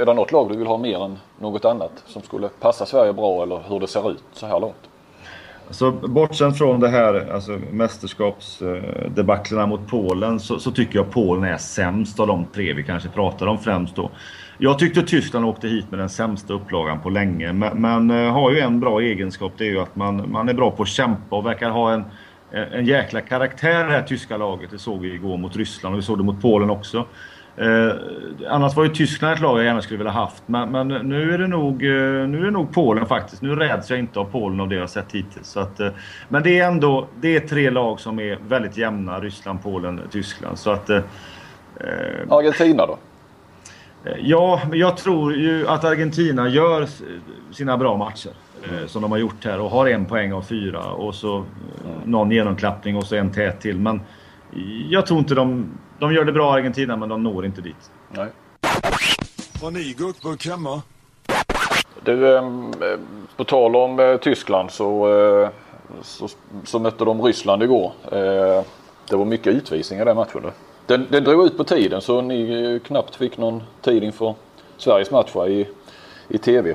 är 0.00 0.06
det 0.06 0.14
något 0.14 0.32
lag 0.32 0.48
du 0.50 0.56
vill 0.56 0.66
ha 0.66 0.78
mer 0.78 1.04
än 1.04 1.18
något 1.38 1.64
annat 1.64 1.92
som 2.06 2.22
skulle 2.22 2.48
passa 2.48 2.86
Sverige 2.86 3.12
bra 3.12 3.42
eller 3.42 3.60
hur 3.68 3.80
det 3.80 3.86
ser 3.86 4.10
ut 4.10 4.24
så 4.32 4.46
här 4.46 4.60
långt? 4.60 4.88
Alltså, 5.66 5.90
bortsett 5.90 6.58
från 6.58 6.80
det 6.80 6.88
här 6.88 7.32
alltså, 7.32 7.58
mästerskapsdebaclerna 7.72 9.66
mot 9.66 9.88
Polen 9.88 10.40
så, 10.40 10.58
så, 10.58 10.70
tycker 10.70 10.98
jag 10.98 11.10
Polen 11.10 11.44
är 11.44 11.56
sämst 11.56 12.20
av 12.20 12.26
de 12.26 12.46
tre 12.54 12.72
vi 12.72 12.82
kanske 12.82 13.08
pratar 13.08 13.46
om 13.46 13.58
främst 13.58 13.96
då. 13.96 14.10
Jag 14.58 14.78
tyckte 14.78 15.02
Tyskland 15.02 15.44
åkte 15.44 15.68
hit 15.68 15.90
med 15.90 15.98
den 15.98 16.08
sämsta 16.08 16.52
upplagan 16.52 17.00
på 17.00 17.10
länge 17.10 17.52
men, 17.52 17.80
men 17.80 18.10
eh, 18.10 18.32
har 18.32 18.50
ju 18.50 18.60
en 18.60 18.80
bra 18.80 19.00
egenskap 19.00 19.52
det 19.56 19.64
är 19.64 19.70
ju 19.70 19.80
att 19.80 19.96
man, 19.96 20.30
man 20.32 20.48
är 20.48 20.54
bra 20.54 20.70
på 20.70 20.82
att 20.82 20.88
kämpa 20.88 21.36
och 21.36 21.46
verkar 21.46 21.70
ha 21.70 21.92
en, 21.92 22.04
en 22.52 22.86
jäkla 22.86 23.20
karaktär 23.20 23.84
det 23.84 23.92
här 23.92 24.02
tyska 24.02 24.36
laget. 24.36 24.70
Det 24.70 24.78
såg 24.78 25.00
vi 25.00 25.14
igår 25.14 25.36
mot 25.36 25.56
Ryssland 25.56 25.94
och 25.94 25.98
vi 25.98 26.02
såg 26.02 26.18
det 26.18 26.24
mot 26.24 26.42
Polen 26.42 26.70
också. 26.70 27.06
Eh, 27.56 27.92
annars 28.48 28.76
var 28.76 28.84
ju 28.84 28.90
Tyskland 28.94 29.34
ett 29.34 29.40
lag 29.40 29.58
jag 29.58 29.64
gärna 29.64 29.82
skulle 29.82 29.98
vilja 29.98 30.12
haft. 30.12 30.42
Men, 30.46 30.70
men, 30.70 30.88
nu, 30.88 31.34
är 31.34 31.38
det 31.38 31.46
nog, 31.46 31.72
eh, 31.84 32.28
nu 32.28 32.40
är 32.40 32.44
det 32.44 32.50
nog 32.50 32.72
Polen 32.72 33.06
faktiskt. 33.06 33.42
Nu 33.42 33.56
räds 33.56 33.90
jag 33.90 33.98
inte 33.98 34.20
av 34.20 34.24
Polen 34.24 34.60
av 34.60 34.68
det 34.68 34.74
jag 34.74 34.90
sett 34.90 35.12
hittills. 35.12 35.48
Så 35.48 35.60
att, 35.60 35.80
eh, 35.80 35.88
men 36.28 36.42
det 36.42 36.58
är 36.58 36.66
ändå 36.66 37.06
det 37.20 37.36
är 37.36 37.40
tre 37.40 37.70
lag 37.70 38.00
som 38.00 38.18
är 38.18 38.38
väldigt 38.48 38.76
jämna. 38.76 39.20
Ryssland, 39.20 39.62
Polen, 39.62 40.00
Tyskland. 40.10 40.58
Så 40.58 40.70
att, 40.70 40.90
eh, 40.90 41.02
Argentina 42.28 42.86
då? 42.86 42.98
Eh, 44.04 44.16
ja, 44.20 44.60
men 44.68 44.78
jag 44.78 44.96
tror 44.96 45.34
ju 45.34 45.68
att 45.68 45.84
Argentina 45.84 46.48
gör 46.48 46.86
sina 47.50 47.76
bra 47.78 47.96
matcher. 47.96 48.30
Mm. 48.70 48.88
Som 48.88 49.02
de 49.02 49.10
har 49.10 49.18
gjort 49.18 49.44
här 49.44 49.60
och 49.60 49.70
har 49.70 49.86
en 49.86 50.04
poäng 50.04 50.32
av 50.32 50.42
fyra 50.42 50.84
och 50.84 51.14
så 51.14 51.36
mm. 51.36 51.46
någon 52.04 52.30
genomklappning 52.30 52.96
och 52.96 53.04
så 53.04 53.16
en 53.16 53.32
tät 53.32 53.60
till. 53.60 53.78
Men 53.78 54.00
jag 54.88 55.06
tror 55.06 55.18
inte 55.18 55.34
de 55.34 55.66
de 56.02 56.12
gör 56.12 56.24
det 56.24 56.32
bra 56.32 56.54
Argentina 56.54 56.96
men 56.96 57.08
de 57.08 57.22
når 57.22 57.44
inte 57.46 57.60
dit. 57.60 57.90
Nej. 58.08 58.28
Har 59.62 59.70
ni 59.70 59.94
gurkburk 59.98 60.46
hemma? 60.46 60.82
Du, 62.04 62.36
eh, 62.36 62.42
på 63.36 63.44
tal 63.44 63.76
om 63.76 64.00
eh, 64.00 64.16
Tyskland 64.16 64.70
så, 64.70 65.18
eh, 65.42 65.48
så, 66.02 66.28
så, 66.64 66.78
mötte 66.78 67.04
de 67.04 67.22
Ryssland 67.22 67.62
igår. 67.62 67.92
Eh, 68.12 68.64
det 69.08 69.16
var 69.16 69.24
mycket 69.24 69.54
utvisningar 69.54 70.02
i 70.02 70.06
den 70.06 70.16
matchen. 70.16 70.50
Den, 70.86 71.06
den 71.10 71.24
drog 71.24 71.46
ut 71.46 71.56
på 71.56 71.64
tiden 71.64 72.00
så 72.00 72.20
ni 72.20 72.80
knappt 72.84 73.16
fick 73.16 73.38
någon 73.38 73.62
tid 73.80 74.02
inför 74.02 74.34
Sveriges 74.76 75.10
match 75.10 75.36
i, 75.36 75.68
i 76.28 76.38
TV 76.38 76.74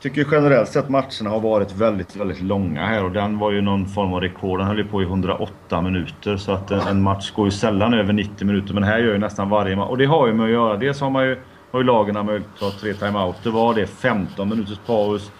tycker 0.00 0.26
generellt 0.30 0.68
sett 0.68 0.88
matcherna 0.88 1.30
har 1.30 1.40
varit 1.40 1.72
väldigt, 1.72 2.16
väldigt 2.16 2.42
långa 2.42 2.86
här 2.86 3.04
och 3.04 3.12
den 3.12 3.38
var 3.38 3.50
ju 3.50 3.60
någon 3.60 3.86
form 3.86 4.14
av 4.14 4.20
rekord. 4.20 4.58
Den 4.58 4.66
höll 4.66 4.78
ju 4.78 4.84
på 4.84 5.02
i 5.02 5.04
108 5.04 5.80
minuter 5.80 6.36
så 6.36 6.52
att 6.52 6.70
en, 6.70 7.02
match 7.02 7.30
går 7.30 7.44
ju 7.44 7.50
sällan 7.50 7.94
över 7.94 8.12
90 8.12 8.46
minuter 8.46 8.74
men 8.74 8.82
här 8.82 8.98
gör 8.98 9.12
ju 9.12 9.18
nästan 9.18 9.48
varje 9.48 9.76
match. 9.76 9.88
Och 9.88 9.98
det 9.98 10.04
har 10.04 10.26
ju 10.26 10.34
med 10.34 10.44
att 10.44 10.52
göra. 10.52 10.76
Dels 10.76 11.00
har 11.00 11.10
man 11.10 11.24
ju, 11.24 11.38
har 11.70 11.80
ju 11.80 11.86
lagen 11.86 12.26
möjlighet 12.26 12.52
att 12.54 12.60
ta 12.60 12.70
tre 12.70 12.94
timeout. 12.94 13.36
Det 13.42 13.50
var 13.50 13.74
det 13.74 13.86
15 13.86 14.48
minuters 14.48 14.78
paus. 14.86 15.32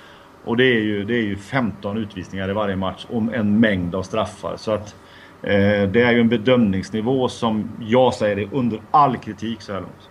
Och 0.45 0.57
det 0.57 0.65
är, 0.65 0.81
ju, 0.81 1.05
det 1.05 1.15
är 1.15 1.23
ju 1.23 1.37
15 1.37 1.99
utvisningar 1.99 2.51
i 2.51 2.53
varje 2.53 2.77
match 2.77 3.07
om 3.11 3.35
en 3.35 3.61
mängd 3.61 3.95
av 3.95 4.03
straffar. 4.03 4.57
Så 4.57 4.73
att 4.73 4.95
eh, 5.43 5.89
det 5.89 6.03
är 6.03 6.13
ju 6.13 6.21
en 6.21 6.29
bedömningsnivå 6.29 7.29
som 7.29 7.71
jag 7.81 8.15
säger 8.15 8.39
är 8.39 8.49
under 8.53 8.81
all 8.91 9.17
kritik 9.17 9.63
så 9.63 9.73
här 9.73 9.81
långt. 9.81 10.11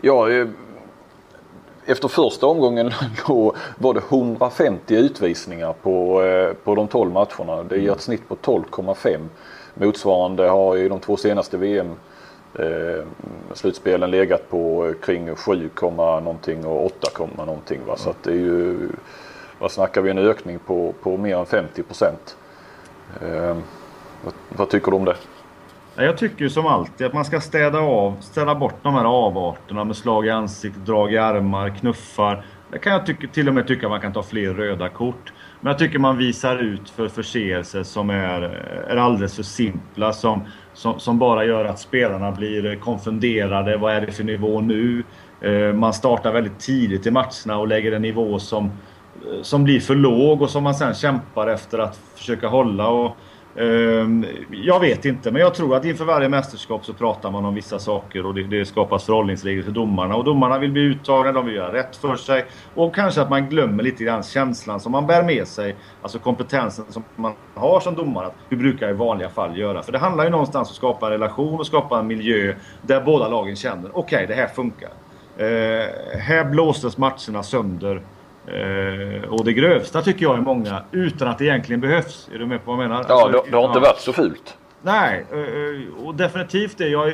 Ja, 0.00 0.30
eh, 0.30 0.46
efter 1.88 2.08
första 2.08 2.46
omgången 2.46 2.92
då 3.26 3.54
var 3.78 3.94
det 3.94 4.02
150 4.08 4.94
utvisningar 4.94 5.74
på, 5.82 6.22
eh, 6.22 6.52
på 6.64 6.74
de 6.74 6.88
12 6.88 7.12
matcherna. 7.12 7.62
Det 7.62 7.78
ger 7.78 7.92
ett 7.92 8.00
snitt 8.00 8.28
på 8.28 8.36
12,5. 8.36 9.18
Motsvarande 9.74 10.48
har 10.48 10.76
i 10.76 10.88
de 10.88 11.00
två 11.00 11.16
senaste 11.16 11.56
VM-slutspelen 11.56 14.02
eh, 14.02 14.08
legat 14.18 14.50
på 14.50 14.92
kring 15.02 15.34
7, 15.34 15.70
någonting 15.80 16.66
och 16.66 16.86
8, 16.86 17.08
någonting. 17.36 17.80
Va? 17.86 17.96
Så 17.96 18.10
att 18.10 18.22
det 18.22 18.30
är 18.30 18.34
ju, 18.34 18.88
vad 19.58 19.72
snackar 19.72 20.00
vi, 20.00 20.10
en 20.10 20.18
ökning 20.18 20.58
på, 20.58 20.94
på 21.02 21.16
mer 21.16 21.36
än 21.36 21.46
50 21.46 21.82
procent. 21.82 22.36
Eh, 23.22 23.56
vad, 24.24 24.34
vad 24.48 24.68
tycker 24.68 24.90
du 24.90 24.96
om 24.96 25.04
det? 25.04 25.16
Jag 26.00 26.18
tycker 26.18 26.42
ju 26.42 26.50
som 26.50 26.66
alltid 26.66 27.06
att 27.06 27.12
man 27.12 27.24
ska 27.24 27.40
städa 27.40 27.78
av, 27.78 28.16
städa 28.20 28.54
bort 28.54 28.74
de 28.82 28.94
här 28.94 29.04
avarterna 29.04 29.84
med 29.84 29.96
slag 29.96 30.26
i 30.26 30.30
ansiktet, 30.30 30.86
drag 30.86 31.12
i 31.12 31.18
armar, 31.18 31.68
knuffar. 31.68 32.44
Det 32.72 32.78
kan 32.78 32.92
jag 32.92 33.06
tycka, 33.06 33.26
till 33.26 33.48
och 33.48 33.54
med 33.54 33.66
tycka 33.66 33.86
att 33.86 33.90
man 33.90 34.00
kan 34.00 34.12
ta 34.12 34.22
fler 34.22 34.54
röda 34.54 34.88
kort. 34.88 35.32
Men 35.60 35.70
jag 35.70 35.78
tycker 35.78 35.98
man 35.98 36.18
visar 36.18 36.56
ut 36.56 36.90
för 36.90 37.08
förseelser 37.08 37.82
som 37.82 38.10
är, 38.10 38.42
är 38.88 38.96
alldeles 38.96 39.36
för 39.36 39.42
simpla. 39.42 40.12
Som, 40.12 40.42
som, 40.74 41.00
som, 41.00 41.18
bara 41.18 41.44
gör 41.44 41.64
att 41.64 41.78
spelarna 41.78 42.32
blir 42.32 42.76
konfunderade. 42.76 43.76
Vad 43.76 43.94
är 43.94 44.00
det 44.00 44.12
för 44.12 44.24
nivå 44.24 44.60
nu? 44.60 45.04
Eh, 45.40 45.72
man 45.72 45.92
startar 45.92 46.32
väldigt 46.32 46.58
tidigt 46.58 47.06
i 47.06 47.10
matcherna 47.10 47.58
och 47.58 47.68
lägger 47.68 47.92
en 47.92 48.02
nivå 48.02 48.38
som, 48.38 48.70
som 49.42 49.64
blir 49.64 49.80
för 49.80 49.94
låg 49.94 50.42
och 50.42 50.50
som 50.50 50.64
man 50.64 50.74
sen 50.74 50.94
kämpar 50.94 51.46
efter 51.46 51.78
att 51.78 52.00
försöka 52.14 52.48
hålla. 52.48 52.88
Och, 52.88 53.16
Ehm, 53.58 54.26
jag 54.50 54.80
vet 54.80 55.04
inte, 55.04 55.30
men 55.30 55.42
jag 55.42 55.54
tror 55.54 55.76
att 55.76 55.84
inför 55.84 56.04
varje 56.04 56.28
mästerskap 56.28 56.84
så 56.84 56.92
pratar 56.92 57.30
man 57.30 57.44
om 57.44 57.54
vissa 57.54 57.78
saker 57.78 58.26
och 58.26 58.34
det, 58.34 58.42
det 58.42 58.64
skapas 58.64 59.04
förhållningsregler 59.04 59.62
för 59.62 59.70
domarna. 59.70 60.16
Och 60.16 60.24
domarna 60.24 60.58
vill 60.58 60.72
bli 60.72 60.82
uttagna, 60.82 61.32
de 61.32 61.46
vill 61.46 61.54
göra 61.54 61.72
rätt 61.72 61.96
för 61.96 62.16
sig. 62.16 62.44
Och 62.74 62.94
kanske 62.94 63.20
att 63.20 63.30
man 63.30 63.48
glömmer 63.48 63.82
lite 63.82 64.04
grann 64.04 64.22
känslan 64.22 64.80
som 64.80 64.92
man 64.92 65.06
bär 65.06 65.22
med 65.22 65.48
sig. 65.48 65.76
Alltså 66.02 66.18
kompetensen 66.18 66.84
som 66.88 67.04
man 67.16 67.32
har 67.54 67.80
som 67.80 67.94
domare. 67.94 68.26
Att 68.26 68.34
hur 68.48 68.56
brukar 68.56 68.90
i 68.90 68.92
vanliga 68.92 69.28
fall 69.28 69.58
göra? 69.58 69.82
För 69.82 69.92
det 69.92 69.98
handlar 69.98 70.24
ju 70.24 70.30
någonstans 70.30 70.68
om 70.68 70.72
att 70.72 70.76
skapa 70.76 71.06
en 71.06 71.12
relation 71.12 71.60
och 71.60 71.66
skapa 71.66 71.98
en 71.98 72.06
miljö 72.06 72.54
där 72.82 73.00
båda 73.00 73.28
lagen 73.28 73.56
känner 73.56 73.90
okej, 73.90 74.00
okay, 74.00 74.26
det 74.26 74.34
här 74.34 74.48
funkar. 74.48 74.90
Uh, 75.40 75.44
här 76.18 76.44
blåstes 76.44 76.98
matcherna 76.98 77.42
sönder 77.42 78.02
Eh, 78.52 79.28
och 79.28 79.44
det 79.44 79.52
grövsta 79.52 80.02
tycker 80.02 80.22
jag 80.22 80.36
är 80.36 80.40
många 80.40 80.82
utan 80.92 81.28
att 81.28 81.38
det 81.38 81.44
egentligen 81.44 81.80
behövs. 81.80 82.30
Är 82.34 82.38
du 82.38 82.46
med 82.46 82.64
på 82.64 82.72
vad 82.72 82.84
jag 82.84 82.88
menar? 82.88 83.04
Ja, 83.08 83.22
alltså, 83.22 83.42
det, 83.42 83.50
det, 83.50 83.56
har 83.56 83.66
inte 83.66 83.80
varit 83.80 83.98
så 83.98 84.12
fult. 84.12 84.56
Nej, 84.82 85.26
eh, 85.32 86.06
och 86.06 86.14
definitivt 86.14 86.78
det. 86.78 86.88
Jag, 86.88 87.12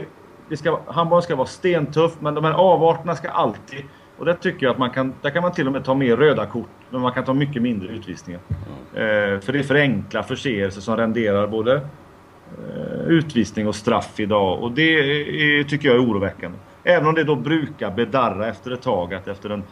ska, 0.59 0.81
handbollen 0.87 1.23
ska 1.23 1.37
vara 1.37 1.47
stentuff 1.47 2.13
men 2.21 2.35
de 2.35 2.45
här 2.45 2.53
avarterna 2.53 3.17
ska 3.17 3.31
alltid... 3.31 3.85
Och 4.19 4.25
det 4.25 4.35
tycker 4.35 4.67
jag 4.67 4.73
att 4.73 4.79
man 4.79 4.91
kan... 4.91 5.15
Där 5.23 5.31
kan 5.31 5.43
man 5.43 5.53
till 5.53 5.67
och 5.67 5.73
med 5.73 5.85
ta 5.85 5.95
mer 5.95 6.17
röda 6.17 6.47
kort. 6.47 6.69
Men 6.91 7.01
man 7.01 7.13
kan 7.13 7.25
ta 7.25 7.35
mycket 7.35 7.63
mindre 7.63 7.89
utvisningar. 7.89 8.41
Mm. 8.49 9.35
Eh, 9.35 9.41
för 9.41 9.53
det 9.53 9.59
är 9.59 9.63
för 9.63 9.75
enkla 9.75 10.23
förseelser 10.23 10.81
som 10.81 10.97
renderar 10.97 11.47
både 11.47 11.75
eh, 11.75 13.07
utvisning 13.07 13.69
och 13.69 13.75
straff 13.75 14.21
idag. 14.21 14.63
Och 14.63 14.73
det 14.73 14.83
är, 14.83 15.65
tycker 15.65 15.89
jag 15.89 15.97
är 15.97 16.05
oroväckande. 16.05 16.59
Även 16.85 17.09
om 17.09 17.15
det 17.15 17.25
då 17.25 17.37
brukar 17.37 17.91
bedarra 17.91 18.49
efter 18.49 18.71
ett 18.71 18.83
tag. 18.83 19.15
Att 19.15 19.29
efter 19.29 19.51
en 19.51 19.63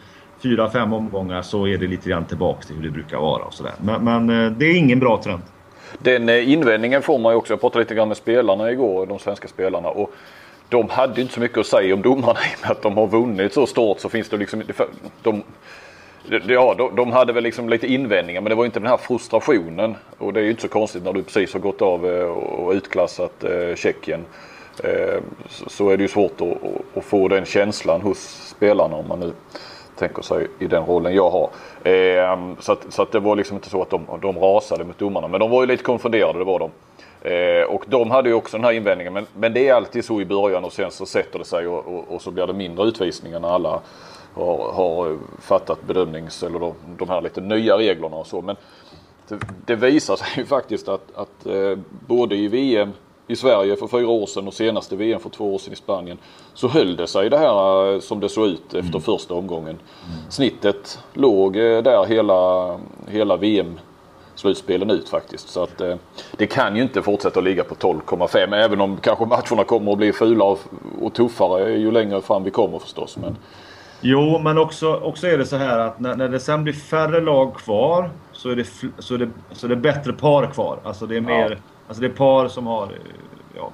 fyra, 0.43 0.71
fem 0.71 0.93
omgångar 0.93 1.43
så 1.43 1.67
är 1.67 1.79
det 1.79 1.87
lite 1.87 2.09
grann 2.11 2.25
tillbaka 2.25 2.63
till 2.63 2.77
hur 2.77 2.83
det 2.83 2.91
brukar 2.91 3.19
vara. 3.19 3.43
Och 3.43 3.55
sådär. 3.55 3.73
Men, 3.81 4.05
men 4.05 4.45
eh, 4.45 4.53
det 4.53 4.67
är 4.67 4.75
ingen 4.75 4.99
bra 4.99 5.23
trend. 5.23 5.43
Den 5.99 6.29
eh, 6.29 6.51
invändningen 6.51 7.03
får 7.03 7.19
man 7.19 7.33
ju 7.33 7.37
också. 7.37 7.53
Jag 7.53 7.61
pratade 7.61 7.85
lite 7.85 7.95
grann 7.95 8.09
med 8.09 8.17
spelarna 8.17 8.71
igår, 8.71 9.07
de 9.07 9.19
svenska 9.19 9.49
spelarna. 9.49 9.89
Och 9.89 10.13
de 10.69 10.89
hade 10.89 11.21
inte 11.21 11.35
så 11.35 11.41
mycket 11.41 11.59
att 11.59 11.67
säga 11.67 11.95
om 11.95 12.03
domarna 12.03 12.39
i 12.53 12.57
och 12.57 12.63
med 12.63 12.71
att 12.71 12.83
de 12.83 12.97
har 12.97 13.07
vunnit 13.07 13.53
så 13.53 13.67
stort 13.67 14.01
så 14.01 14.09
finns 14.09 14.29
det 14.29 14.37
liksom. 14.37 14.63
De, 15.23 15.43
ja, 16.47 16.75
de, 16.79 16.97
de 16.97 17.13
hade 17.13 17.33
väl 17.33 17.43
liksom 17.43 17.69
lite 17.69 17.87
invändningar 17.87 18.41
men 18.41 18.51
det 18.51 18.57
var 18.57 18.65
inte 18.65 18.81
den 18.81 18.89
här 18.89 18.97
frustrationen. 18.97 19.95
Och 20.19 20.33
det 20.33 20.41
är 20.41 20.45
ju 20.45 20.51
inte 20.51 20.63
så 20.63 20.69
konstigt 20.69 21.05
när 21.05 21.13
du 21.13 21.23
precis 21.23 21.53
har 21.53 21.61
gått 21.61 21.83
av 21.83 22.07
eh, 22.07 22.25
och 22.25 22.73
utklassat 22.73 23.45
Tjeckien. 23.77 24.25
Så 25.67 25.91
är 25.91 25.97
det 25.97 26.03
ju 26.03 26.09
svårt 26.09 26.41
att, 26.41 26.99
att 26.99 27.05
få 27.05 27.29
den 27.29 27.45
känslan 27.45 28.01
hos 28.01 28.19
spelarna 28.57 28.97
om 28.97 29.09
man 29.09 29.21
nu 29.21 29.33
tänker 29.97 30.23
sig 30.23 30.47
i 30.59 30.67
den 30.67 30.87
rollen 30.87 31.15
jag 31.15 31.31
har. 31.31 31.51
Eh, 31.93 32.39
så 32.59 32.73
att, 32.73 32.93
så 32.93 33.03
att 33.03 33.13
det 33.13 33.21
var 33.21 33.37
liksom 33.37 33.57
inte 33.57 33.71
så 33.71 33.83
att 33.83 33.91
de, 33.91 34.07
de 34.23 34.39
rasade 34.39 34.85
mot 34.85 34.99
domarna. 34.99 35.29
Men 35.29 35.41
de 35.41 35.51
var 35.51 35.63
ju 35.63 35.67
lite 35.67 35.83
konfunderade, 35.83 36.39
det 36.39 36.45
var 36.45 36.59
de. 36.59 36.71
Eh, 37.23 37.65
och 37.65 37.85
de 37.87 38.11
hade 38.11 38.29
ju 38.29 38.35
också 38.35 38.57
den 38.57 38.65
här 38.65 38.73
invändningen. 38.73 39.13
Men, 39.13 39.27
men 39.37 39.53
det 39.53 39.69
är 39.69 39.75
alltid 39.75 40.05
så 40.05 40.21
i 40.21 40.25
början 40.25 40.65
och 40.65 40.73
sen 40.73 40.91
så 40.91 41.07
sätter 41.07 41.39
det 41.39 41.45
sig 41.45 41.67
och, 41.67 41.87
och, 41.87 42.15
och 42.15 42.23
så 42.23 42.31
blir 42.31 42.47
det 42.47 42.53
mindre 42.53 42.87
utvisningar 42.87 43.41
när 43.41 43.49
alla 43.49 43.81
har, 44.35 44.73
har 44.73 45.11
eh, 45.11 45.17
fattat 45.41 45.83
bedömnings 45.83 46.43
eller 46.43 46.59
de, 46.59 46.75
de 46.99 47.09
här 47.09 47.21
lite 47.21 47.41
nya 47.41 47.79
reglerna 47.79 48.17
och 48.17 48.27
så. 48.27 48.43
Men 48.43 48.57
det, 49.29 49.39
det 49.67 49.77
visar 49.77 50.17
sig 50.17 50.29
ju 50.37 50.47
faktiskt 50.47 50.89
att, 50.89 51.17
att 51.17 51.47
eh, 51.47 51.79
både 52.07 52.37
i 52.37 52.49
VM 52.49 52.93
i 53.27 53.37
Sverige 53.37 53.77
för 53.77 53.87
fyra 53.87 54.09
år 54.09 54.27
sedan 54.27 54.47
och 54.47 54.55
senaste 54.55 54.97
VM 54.97 55.21
för 55.21 55.31
två 55.31 55.55
år 55.55 55.59
sedan 55.59 55.73
i 55.73 55.77
Spanien. 55.77 56.19
Så 56.55 56.69
höll 56.69 56.97
det 56.97 57.07
sig 57.07 57.31
det 57.31 57.39
här 57.39 57.93
eh, 57.93 58.01
som 58.01 58.21
det 58.21 58.29
såg 58.29 58.47
ut 58.47 58.75
efter 58.75 58.99
första 58.99 59.35
omgången. 59.35 59.79
Snittet 60.29 60.99
låg 61.13 61.57
eh, 61.57 61.83
där 61.83 62.05
hela, 62.05 62.79
hela 63.09 63.37
VM 63.37 63.79
slutspelen 64.35 64.91
ut 64.91 65.09
faktiskt. 65.09 65.49
Så 65.49 65.63
att 65.63 65.81
eh, 65.81 65.95
det 66.37 66.47
kan 66.47 66.77
ju 66.77 66.83
inte 66.83 67.03
fortsätta 67.03 67.39
att 67.39 67.45
ligga 67.45 67.65
på 67.65 67.75
12,5 67.75 68.55
även 68.55 68.81
om 68.81 68.97
kanske 68.97 69.27
matcherna 69.27 69.65
kommer 69.65 69.93
att 69.93 69.99
bli 69.99 70.13
fula 70.13 70.45
och, 70.45 70.59
och 71.01 71.15
tuffare 71.15 71.71
ju 71.71 71.91
längre 71.91 72.23
fram 72.23 72.45
vi 72.45 72.51
kommer 72.51 72.79
förstås. 72.79 73.17
Men 73.17 73.37
Jo, 74.05 74.39
men 74.39 74.59
också, 74.59 74.95
också 74.95 75.27
är 75.27 75.39
det 75.39 75.47
så 75.47 75.57
här 75.57 75.79
att 75.79 76.01
när, 76.01 76.17
när 76.17 76.29
det 76.29 76.41
sen 76.41 76.65
blir 76.65 76.73
färre 76.73 77.21
lag 77.21 77.55
kvar 77.55 78.11
så 78.33 78.51
är 78.51 78.57
det, 78.57 78.67
så 78.99 79.15
är 79.15 79.19
det, 79.19 79.31
så 79.53 79.67
är 79.67 79.69
det 79.69 79.77
bättre 79.77 80.13
par 80.13 80.47
kvar. 80.47 80.79
Alltså 80.85 81.07
det 81.07 81.17
är 81.17 81.21
mer... 81.21 81.51
Ja. 81.51 81.57
Alltså 81.93 82.01
det 82.01 82.07
är 82.07 82.17
par 82.17 82.49
som 82.49 82.67
har, 82.67 82.83
eh, 82.83 82.91
ja, 83.57 83.71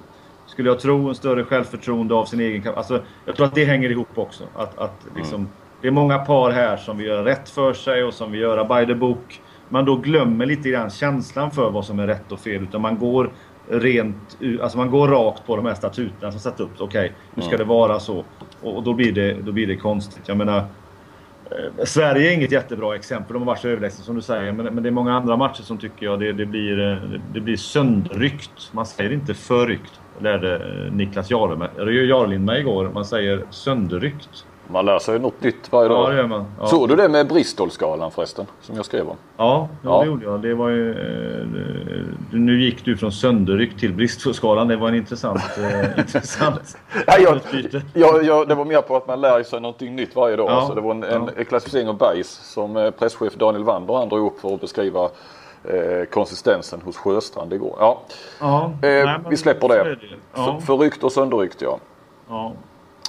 skulle 0.46 0.68
jag 0.68 0.80
tro, 0.80 1.08
en 1.08 1.14
större 1.14 1.44
självförtroende 1.44 2.14
av 2.14 2.24
sin 2.24 2.40
egen 2.40 2.74
Alltså 2.74 3.02
jag 3.24 3.36
tror 3.36 3.46
att 3.46 3.54
det 3.54 3.64
hänger 3.64 3.90
ihop 3.90 4.18
också. 4.18 4.44
Att, 4.54 4.78
att 4.78 5.06
liksom, 5.16 5.48
Det 5.80 5.88
är 5.88 5.92
många 5.92 6.18
par 6.18 6.50
här 6.50 6.76
som 6.76 6.98
vill 6.98 7.06
göra 7.06 7.24
rätt 7.24 7.48
för 7.48 7.72
sig 7.72 8.04
och 8.04 8.14
som 8.14 8.32
vill 8.32 8.40
göra 8.40 8.80
by 8.80 8.86
the 8.86 8.94
book. 8.94 9.40
Man 9.68 9.84
då 9.84 9.96
glömmer 9.96 10.46
lite 10.46 10.68
grann 10.68 10.90
känslan 10.90 11.50
för 11.50 11.70
vad 11.70 11.84
som 11.84 11.98
är 11.98 12.06
rätt 12.06 12.32
och 12.32 12.40
fel. 12.40 12.62
Utan 12.62 12.80
man 12.80 12.98
går 12.98 13.32
rent 13.68 14.38
alltså 14.62 14.78
man 14.78 14.90
går 14.90 15.08
rakt 15.08 15.46
på 15.46 15.56
de 15.56 15.66
här 15.66 15.74
statuterna 15.74 16.32
som 16.32 16.40
satt 16.40 16.60
upp. 16.60 16.70
Okej, 16.78 17.12
nu 17.34 17.42
ska 17.42 17.56
det 17.56 17.64
vara 17.64 18.00
så. 18.00 18.24
Och, 18.62 18.76
och 18.76 18.82
då, 18.82 18.94
blir 18.94 19.12
det, 19.12 19.32
då 19.32 19.52
blir 19.52 19.66
det 19.66 19.76
konstigt. 19.76 20.22
Jag 20.28 20.36
menar, 20.36 20.64
Eh, 21.50 21.84
Sverige 21.84 22.30
är 22.30 22.34
inget 22.34 22.52
jättebra 22.52 22.96
exempel. 22.96 23.32
De 23.32 23.38
har 23.38 23.46
varit 23.46 23.60
så 23.60 23.68
överlägsna 23.68 24.04
som 24.04 24.14
du 24.14 24.22
säger. 24.22 24.52
Men, 24.52 24.74
men 24.74 24.82
det 24.82 24.88
är 24.88 24.90
många 24.90 25.14
andra 25.14 25.36
matcher 25.36 25.62
som 25.62 25.78
tycker 25.78 26.06
jag 26.06 26.20
det, 26.20 26.32
det, 26.32 26.46
blir, 26.46 26.76
det, 26.76 27.20
det 27.32 27.40
blir 27.40 27.56
sönderryckt. 27.56 28.70
Man 28.72 28.86
säger 28.86 29.12
inte 29.12 29.34
förryckt. 29.34 30.00
Lärde 30.20 30.56
eh, 30.56 30.92
Niklas 30.92 31.30
eller 31.30 31.92
Jarlind 31.92 32.44
mig 32.44 32.60
igår. 32.60 32.90
Man 32.94 33.04
säger 33.04 33.44
sönderryckt 33.50 34.46
man 34.70 34.84
lär 34.84 34.98
sig 34.98 35.18
något 35.18 35.42
nytt 35.42 35.72
varje 35.72 35.88
Ja, 35.90 35.94
dag. 35.94 36.10
det 36.10 36.16
gör 36.16 36.26
man. 36.26 36.44
Ja. 36.60 36.66
Såg 36.66 36.88
du 36.88 36.96
det 36.96 37.08
med 37.08 37.28
Bristolskalan 37.28 38.10
förresten? 38.10 38.46
Som 38.60 38.76
jag 38.76 38.84
skrev 38.84 39.08
om. 39.08 39.16
Ja, 39.36 39.68
ja, 39.82 39.90
Ja. 39.90 40.00
det 40.00 40.06
gjorde 40.06 40.24
jag. 40.24 40.40
Det 40.42 40.54
var 40.54 40.68
ju, 40.68 40.90
eh, 40.90 42.04
nu 42.30 42.62
gick 42.62 42.84
du 42.84 42.96
från 42.96 43.12
sönderryckt 43.12 43.80
till 43.80 43.92
Bristolskalan. 43.94 44.68
Det 44.68 44.76
var 44.76 44.88
en 44.88 44.94
intressant, 44.94 45.40
eh, 45.58 45.98
intressant 45.98 46.78
Nej, 47.06 47.22
jag, 47.22 47.40
jag, 47.94 48.24
jag, 48.24 48.48
det 48.48 48.54
var 48.54 48.64
mer 48.64 48.82
på 48.82 48.96
att 48.96 49.06
man 49.06 49.20
lär 49.20 49.42
sig 49.42 49.60
någonting 49.60 49.96
nytt 49.96 50.16
varje 50.16 50.36
dag. 50.36 50.50
Ja, 50.50 50.54
Alltså, 50.54 50.74
det 50.74 50.80
var 50.80 50.90
en, 50.90 51.02
en 51.04 51.30
ja. 51.38 51.44
klassificering 51.44 51.88
av 51.88 51.96
bajs 51.98 52.28
som 52.54 52.76
eh, 52.76 52.90
presschef 52.90 53.34
Daniel 53.34 53.64
Wander 53.64 53.94
han 53.94 54.08
drog 54.08 54.26
upp 54.32 54.40
för 54.40 54.54
att 54.54 54.60
beskriva 54.60 55.04
eh, 55.64 56.04
konsistensen 56.10 56.80
hos 56.84 56.96
Sjöstrand 56.96 57.52
igår. 57.52 57.76
Ja, 57.80 58.00
Ja, 58.40 58.64
eh, 58.64 58.70
nej, 59.04 59.18
vi 59.30 59.36
släpper 59.36 59.60
så 59.60 59.68
det. 59.68 59.80
är 59.80 60.16
Ja, 60.34 60.44
För, 60.60 60.66
förryckt 60.66 61.04
och 61.04 61.12
sönderryckt 61.12 61.62
ja. 61.62 61.78
ja. 62.28 62.52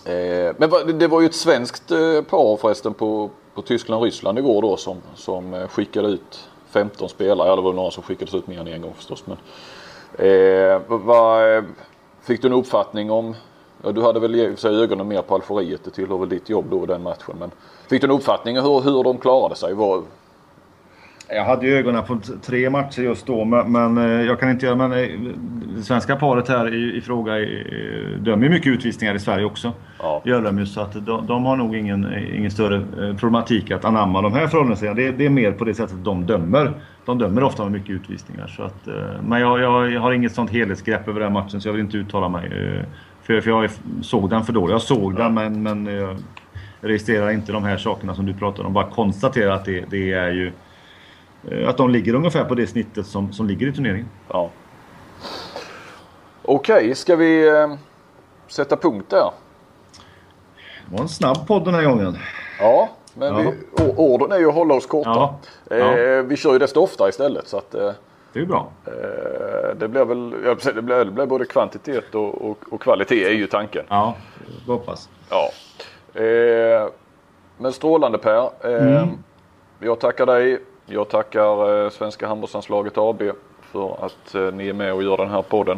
Eh, 0.05 0.55
men 0.57 0.97
det 0.99 1.07
var 1.07 1.21
ju 1.21 1.25
ett 1.25 1.35
svenskt 1.35 1.91
eh, 1.91 2.21
par 2.21 2.57
förresten 2.57 2.93
på, 2.93 3.29
på 3.53 3.61
Tyskland-Ryssland 3.61 4.39
igår 4.39 4.61
då 4.61 4.77
som, 4.77 4.97
som 5.15 5.53
eh, 5.53 5.67
skickade 5.67 6.07
ut 6.07 6.49
15 6.69 7.09
spelare. 7.09 7.47
Ja 7.47 7.55
det 7.55 7.61
var 7.61 7.73
några 7.73 7.91
som 7.91 8.03
skickades 8.03 8.33
ut 8.33 8.47
mer 8.47 8.59
än 8.59 8.67
en 8.67 8.81
gång 8.81 8.93
förstås. 8.95 9.23
Men, 9.25 9.37
eh, 10.27 10.81
vad, 10.87 11.57
eh, 11.57 11.63
fick 12.21 12.41
du 12.41 12.47
en 12.47 12.53
uppfattning 12.53 13.11
om 13.11 13.35
Ja, 13.83 13.91
du 13.91 14.01
hade 14.01 14.19
väl 14.19 14.35
i 14.35 14.45
och 14.47 14.49
för 14.49 14.55
sig 14.57 14.75
ögonen 14.75 15.07
mer 15.07 15.21
på 15.21 15.35
Algeriet. 15.35 15.83
Det 15.83 15.91
tillhör 15.91 16.17
väl 16.17 16.29
ditt 16.29 16.49
jobb 16.49 16.65
då 16.69 16.85
den 16.85 17.03
matchen. 17.03 17.35
Men 17.39 17.51
fick 17.89 18.01
du 18.01 18.07
en 18.07 18.11
uppfattning 18.11 18.59
om 18.59 18.65
hur, 18.65 18.81
hur 18.81 19.03
de 19.03 19.17
klarade 19.17 19.55
sig? 19.55 19.73
Var, 19.73 20.03
jag 21.31 21.45
hade 21.45 21.67
ju 21.67 21.73
ögonen 21.77 22.03
på 22.03 22.19
tre 22.41 22.69
matcher 22.69 23.01
just 23.01 23.27
då, 23.27 23.45
men, 23.45 23.71
men 23.71 23.97
eh, 23.97 24.21
jag 24.25 24.39
kan 24.39 24.49
inte 24.49 24.65
göra... 24.65 24.75
Men 24.75 24.91
eh, 24.91 25.07
det 25.75 25.83
svenska 25.83 26.15
paret 26.15 26.47
här 26.47 26.73
i, 26.73 26.97
i 26.97 27.01
fråga 27.01 27.39
eh, 27.39 27.47
dömer 28.19 28.43
ju 28.43 28.49
mycket 28.49 28.67
utvisningar 28.67 29.15
i 29.15 29.19
Sverige 29.19 29.45
också. 29.45 29.73
Ja. 29.99 30.21
Gör 30.25 30.41
de 30.41 30.59
ju, 30.59 30.65
så 30.65 30.81
att 30.81 31.05
de, 31.05 31.27
de 31.27 31.45
har 31.45 31.55
nog 31.55 31.75
ingen, 31.75 32.13
ingen 32.35 32.51
större 32.51 32.85
problematik 33.19 33.71
att 33.71 33.85
anamma 33.85 34.21
de 34.21 34.33
här 34.33 34.47
förhållandena. 34.47 34.93
Det, 34.93 35.11
det 35.11 35.25
är 35.25 35.29
mer 35.29 35.51
på 35.51 35.65
det 35.65 35.73
sättet 35.73 36.03
de 36.03 36.25
dömer. 36.25 36.73
De 37.05 37.17
dömer 37.17 37.43
ofta 37.43 37.63
med 37.63 37.71
mycket 37.71 37.89
utvisningar. 37.89 38.47
Så 38.47 38.63
att, 38.63 38.87
men 39.27 39.41
jag, 39.41 39.59
jag, 39.59 39.91
jag 39.91 40.01
har 40.01 40.11
inget 40.11 40.31
sånt 40.31 40.51
helhetsgrepp 40.51 41.07
över 41.07 41.19
den 41.19 41.33
matchen, 41.33 41.61
så 41.61 41.67
jag 41.67 41.73
vill 41.73 41.81
inte 41.81 41.97
uttala 41.97 42.29
mig. 42.29 42.51
För, 43.23 43.41
för 43.41 43.49
jag 43.49 43.69
såg 44.01 44.29
den 44.29 44.43
för 44.43 44.53
dåligt. 44.53 44.71
Jag 44.71 44.81
såg 44.81 45.15
den, 45.15 45.33
men, 45.33 45.63
men 45.63 45.85
jag 45.85 46.17
registrerar 46.81 47.31
inte 47.31 47.51
de 47.51 47.63
här 47.63 47.77
sakerna 47.77 48.15
som 48.15 48.25
du 48.25 48.33
pratar 48.33 48.63
om. 48.63 48.73
Bara 48.73 48.89
konstaterar 48.89 49.51
att 49.51 49.65
det, 49.65 49.85
det 49.89 50.13
är 50.13 50.31
ju 50.31 50.51
Att 51.67 51.77
de 51.77 51.89
ligger 51.89 52.13
ungefär 52.15 52.43
på 52.45 52.55
det 52.55 52.67
snittet 52.67 53.05
som, 53.07 53.33
som 53.33 53.47
ligger 53.47 53.67
i 53.67 53.73
turneringen. 53.73 54.09
ja. 54.29 54.49
Okej, 56.43 56.95
ska 56.95 57.15
vi 57.15 57.47
eh, 57.47 57.73
sätta 58.47 58.75
punkt 58.77 59.05
där? 59.09 59.31
Det 60.87 60.95
var 60.95 61.01
en 61.01 61.09
snabb 61.09 61.47
podd 61.47 61.65
den 61.65 61.73
här 61.73 61.83
gången. 61.83 62.17
Ja, 62.59 62.89
men 63.13 63.27
Ja. 63.33 63.39
Vi, 63.77 63.83
o- 63.85 63.93
orden 63.97 64.31
är 64.31 64.39
ju 64.39 64.47
att 64.49 64.53
hålla 64.55 64.73
oss 64.73 64.85
korta. 64.85 65.33
Ja. 65.69 65.97
Eh, 65.97 66.23
vi 66.23 66.35
kör 66.37 66.53
ju 66.53 66.59
desto 66.59 66.81
oftare 66.81 67.09
istället. 67.09 67.47
Så 67.47 67.57
att, 67.57 67.73
eh, 67.75 67.91
Det 68.33 68.39
är 68.39 68.41
ju 68.41 68.45
bra. 68.45 68.69
Eh, 68.85 69.75
Det 69.75 69.87
blir 69.87 70.05
väl, 70.05 70.33
jag 70.45 70.75
det 70.75 70.81
blir, 70.81 71.05
det 71.05 71.11
blir 71.11 71.25
både 71.25 71.45
kvantitet 71.45 72.15
och, 72.15 72.49
och, 72.49 72.57
och 72.71 72.81
kvalitet 72.81 73.25
är 73.25 73.31
ju 73.33 73.47
tanken. 73.47 73.85
Ja, 73.89 74.15
vi 74.65 74.71
hoppas. 74.71 75.09
Ja. 75.29 75.49
Eh, 76.21 76.87
men 77.57 77.73
strålande 77.73 78.17
Per. 78.17 78.49
Eh, 78.63 79.07
Jag 79.79 79.99
tackar 79.99 80.25
dig. 80.25 80.59
Jag 80.91 81.09
tackar 81.09 81.83
eh, 81.83 81.89
Svenska 81.89 82.27
handbollslandslaget 82.27 82.97
AB 82.97 83.21
för 83.61 84.05
att 84.05 84.35
eh, 84.35 84.41
ni 84.41 84.69
är 84.69 84.73
med 84.73 84.93
och 84.93 85.03
gör 85.03 85.17
den 85.17 85.29
här 85.29 85.41
podden. 85.41 85.77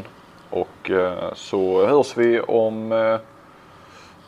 Och 0.49 0.91
eh, 0.91 1.33
så 1.33 1.85
hörs 1.85 2.17
vi 2.17 2.39
om 2.39 3.19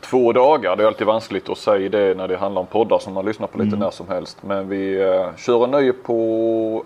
två 0.00 0.32
dagar. 0.32 0.76
Det 0.76 0.82
är 0.82 0.86
alltid 0.86 1.06
vanskligt 1.06 1.48
att 1.48 1.58
säga 1.58 1.88
det 1.88 2.16
när 2.16 2.28
det 2.28 2.36
handlar 2.36 2.60
om 2.60 2.66
poddar 2.66 2.98
som 2.98 3.14
man 3.14 3.24
lyssnar 3.24 3.46
på 3.46 3.58
lite 3.58 3.76
när 3.76 3.90
som 3.90 4.08
helst. 4.08 4.42
Men 4.42 4.68
vi 4.68 4.96
kör 5.36 5.64
en 5.64 5.70
ny 5.70 5.92
på 5.92 6.84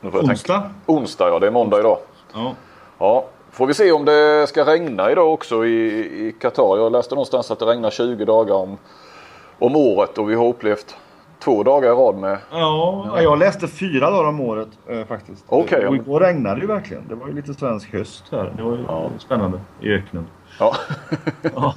nu 0.00 0.10
får 0.10 0.20
jag 0.20 0.26
tänka. 0.26 0.32
Onsdag? 0.32 0.70
Onsdag 0.86 1.28
ja, 1.28 1.38
det 1.38 1.46
är 1.46 1.50
måndag 1.50 1.80
idag. 1.80 1.98
Ja. 2.34 2.54
Ja, 2.98 3.24
får 3.50 3.66
vi 3.66 3.74
se 3.74 3.92
om 3.92 4.04
det 4.04 4.46
ska 4.48 4.64
regna 4.64 5.10
idag 5.10 5.32
också 5.32 5.66
i, 5.66 5.88
i 6.28 6.34
Qatar. 6.40 6.76
Jag 6.76 6.92
läste 6.92 7.14
någonstans 7.14 7.50
att 7.50 7.58
det 7.58 7.64
regnar 7.64 7.90
20 7.90 8.24
dagar 8.24 8.54
om, 8.54 8.78
om 9.58 9.76
året 9.76 10.18
och 10.18 10.30
vi 10.30 10.34
har 10.34 10.46
upplevt 10.46 10.96
två 11.44 11.62
dagar 11.62 11.88
i 11.88 11.92
rad 11.94 12.14
med... 12.16 12.38
Ja, 12.52 13.20
jag 13.22 13.38
läste 13.38 13.68
fyra 13.68 14.10
dagar 14.10 14.28
om 14.28 14.40
året 14.40 14.68
eh, 14.88 15.04
faktiskt. 15.04 15.44
Okej, 15.48 15.86
Och 15.86 15.94
ja. 15.94 16.00
igår 16.00 16.20
regnade 16.20 16.54
det 16.54 16.60
ju 16.60 16.66
verkligen. 16.66 17.08
Det 17.08 17.14
var 17.14 17.26
ju 17.26 17.32
lite 17.34 17.54
svensk 17.54 17.92
höst 17.92 18.24
här. 18.32 18.52
Det 18.56 18.62
var 18.62 18.72
ju 18.72 18.84
Ja. 18.88 19.10
spännande 19.18 19.60
i 19.80 19.92
öknen. 19.92 20.26
Ja. 20.58 20.74
Ja. 21.54 21.74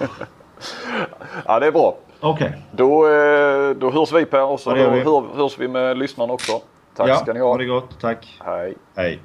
ja, 1.45 1.59
det 1.59 1.67
är 1.67 1.71
bra. 1.71 1.95
Okej. 2.19 2.61
Då, 2.71 3.07
eh, 3.07 3.69
då 3.69 3.91
hörs 3.91 4.11
vi 4.13 4.25
Per 4.25 4.43
och 4.45 4.59
så 4.59 4.69
Ja, 4.77 4.89
vi. 4.89 4.99
hör, 4.99 5.23
hörs 5.35 5.59
vi 5.59 5.67
med 5.67 5.97
lyssnarna 5.97 6.33
också. 6.33 6.51
Tack 6.95 7.09
ja, 7.09 7.15
ska 7.15 7.33
ni 7.33 7.39
ha. 7.39 7.57
det 7.57 7.65
gott. 7.65 7.99
Tack. 8.01 8.41
Hej. 8.45 8.73
Hej. 8.95 9.19